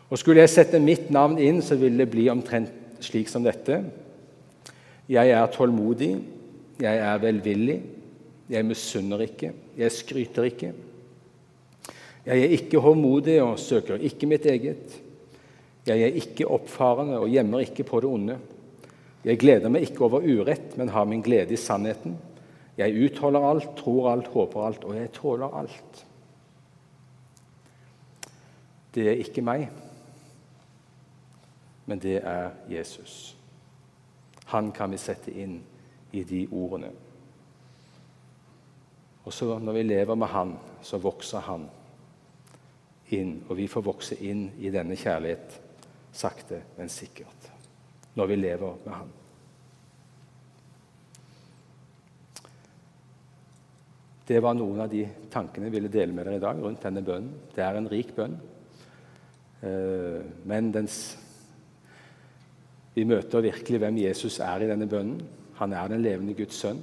Og 0.09 0.21
Skulle 0.21 0.44
jeg 0.44 0.53
sette 0.53 0.81
mitt 0.81 1.11
navn 1.11 1.38
inn, 1.42 1.59
så 1.62 1.77
ville 1.77 1.99
det 1.99 2.12
bli 2.12 2.29
omtrent 2.31 3.03
slik 3.05 3.29
som 3.29 3.44
dette. 3.44 3.83
Jeg 5.09 5.33
er 5.35 5.51
tålmodig, 5.53 6.12
jeg 6.81 7.03
er 7.05 7.21
velvillig, 7.23 7.81
jeg 8.49 8.64
misunner 8.64 9.27
ikke, 9.27 9.53
jeg 9.77 9.92
skryter 9.92 10.49
ikke. 10.49 10.73
Jeg 12.29 12.44
er 12.44 12.55
ikke 12.55 12.81
håndmodig 12.85 13.38
og 13.42 13.59
søker 13.61 14.01
ikke 14.05 14.29
mitt 14.29 14.47
eget. 14.47 14.99
Jeg 15.88 16.03
er 16.05 16.20
ikke 16.20 16.48
oppfarende 16.53 17.18
og 17.22 17.31
gjemmer 17.33 17.64
ikke 17.64 17.87
på 17.88 18.01
det 18.05 18.09
onde. 18.09 18.37
Jeg 19.24 19.40
gleder 19.40 19.72
meg 19.72 19.87
ikke 19.87 20.05
over 20.05 20.24
urett, 20.24 20.77
men 20.77 20.92
har 20.92 21.07
min 21.09 21.22
glede 21.24 21.57
i 21.57 21.61
sannheten. 21.61 22.18
Jeg 22.79 22.94
utholder 22.94 23.46
alt, 23.48 23.70
tror 23.77 24.11
alt, 24.12 24.29
håper 24.31 24.66
alt, 24.66 24.85
og 24.85 24.96
jeg 24.96 25.11
tåler 25.12 25.57
alt. 25.61 26.05
Det 28.94 29.09
er 29.09 29.22
ikke 29.22 29.42
meg, 29.44 29.66
men 31.87 32.01
det 32.03 32.20
er 32.20 32.51
Jesus. 32.70 33.37
Han 34.53 34.72
kan 34.72 34.92
vi 34.92 35.01
sette 35.01 35.33
inn 35.33 35.59
i 36.12 36.22
de 36.24 36.46
ordene. 36.53 36.90
Og 39.24 39.33
så 39.33 39.59
Når 39.59 39.72
vi 39.72 39.83
lever 39.83 40.14
med 40.14 40.27
Han, 40.27 40.57
så 40.83 40.98
vokser 40.98 41.38
Han 41.38 41.68
inn, 43.11 43.44
og 43.48 43.57
vi 43.57 43.66
får 43.66 43.81
vokse 43.81 44.16
inn 44.24 44.51
i 44.59 44.70
denne 44.70 44.96
kjærlighet 44.96 45.61
sakte, 46.18 46.62
men 46.78 46.90
sikkert. 46.90 47.48
Når 48.18 48.31
vi 48.31 48.37
lever 48.37 48.85
med 48.85 48.94
Han. 48.94 49.14
Det 54.28 54.42
var 54.44 54.57
noen 54.59 54.83
av 54.85 54.90
de 54.92 55.07
tankene 55.33 55.70
jeg 55.70 55.76
ville 55.78 55.92
dele 55.92 56.12
med 56.12 56.26
dere 56.26 56.37
i 56.37 56.42
dag 56.42 56.59
rundt 56.61 56.83
denne 56.85 57.00
bønnen. 57.04 57.31
Det 57.54 57.62
er 57.64 57.78
en 57.78 57.88
rik 57.88 58.11
bønn, 58.16 58.35
eh, 59.64 60.26
men 60.44 60.68
dens, 60.74 60.98
vi 62.92 63.07
møter 63.09 63.46
virkelig 63.46 63.81
hvem 63.81 64.02
Jesus 64.02 64.37
er 64.44 64.66
i 64.66 64.68
denne 64.68 64.88
bønnen. 64.90 65.22
Han 65.62 65.72
er 65.72 65.88
den 65.88 66.04
levende 66.04 66.37
Guds 66.37 66.61
sønn. 66.61 66.83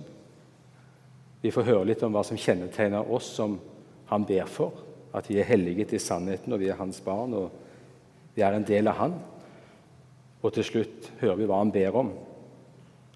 Vi 1.43 1.51
får 1.53 1.67
høre 1.67 1.85
litt 1.91 2.01
om 2.03 2.15
hva 2.15 2.23
som 2.25 2.39
kjennetegner 2.39 3.13
oss 3.13 3.27
som 3.37 3.59
han 4.09 4.25
ber 4.25 4.49
for. 4.49 4.81
At 5.15 5.29
vi 5.29 5.37
er 5.39 5.47
helliget 5.47 5.93
i 5.93 6.01
sannheten, 6.01 6.55
og 6.55 6.63
vi 6.63 6.71
er 6.73 6.79
hans 6.79 6.97
barn, 7.05 7.35
og 7.37 7.64
vi 8.35 8.43
er 8.43 8.55
en 8.55 8.67
del 8.67 8.87
av 8.91 8.99
han. 8.99 9.15
Og 10.41 10.53
til 10.53 10.67
slutt 10.67 11.11
hører 11.21 11.39
vi 11.39 11.47
hva 11.49 11.61
han 11.61 11.73
ber 11.73 11.99
om. 12.01 12.11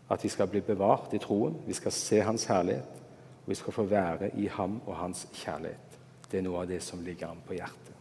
At 0.10 0.24
vi 0.24 0.32
skal 0.34 0.50
bli 0.50 0.64
bevart 0.66 1.14
i 1.14 1.22
troen, 1.22 1.60
vi 1.68 1.76
skal 1.78 1.94
se 1.94 2.24
hans 2.26 2.48
herlighet. 2.50 2.98
Og 3.44 3.52
vi 3.52 3.60
skal 3.60 3.76
få 3.76 3.86
være 3.90 4.32
i 4.40 4.48
ham 4.54 4.80
og 4.86 4.96
hans 4.96 5.28
kjærlighet. 5.34 6.00
Det 6.32 6.40
er 6.40 6.46
noe 6.46 6.64
av 6.64 6.70
det 6.70 6.82
som 6.86 7.02
ligger 7.06 7.34
ham 7.34 7.46
på 7.46 7.58
hjertet. 7.58 7.96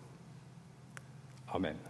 Amen. 1.56 1.87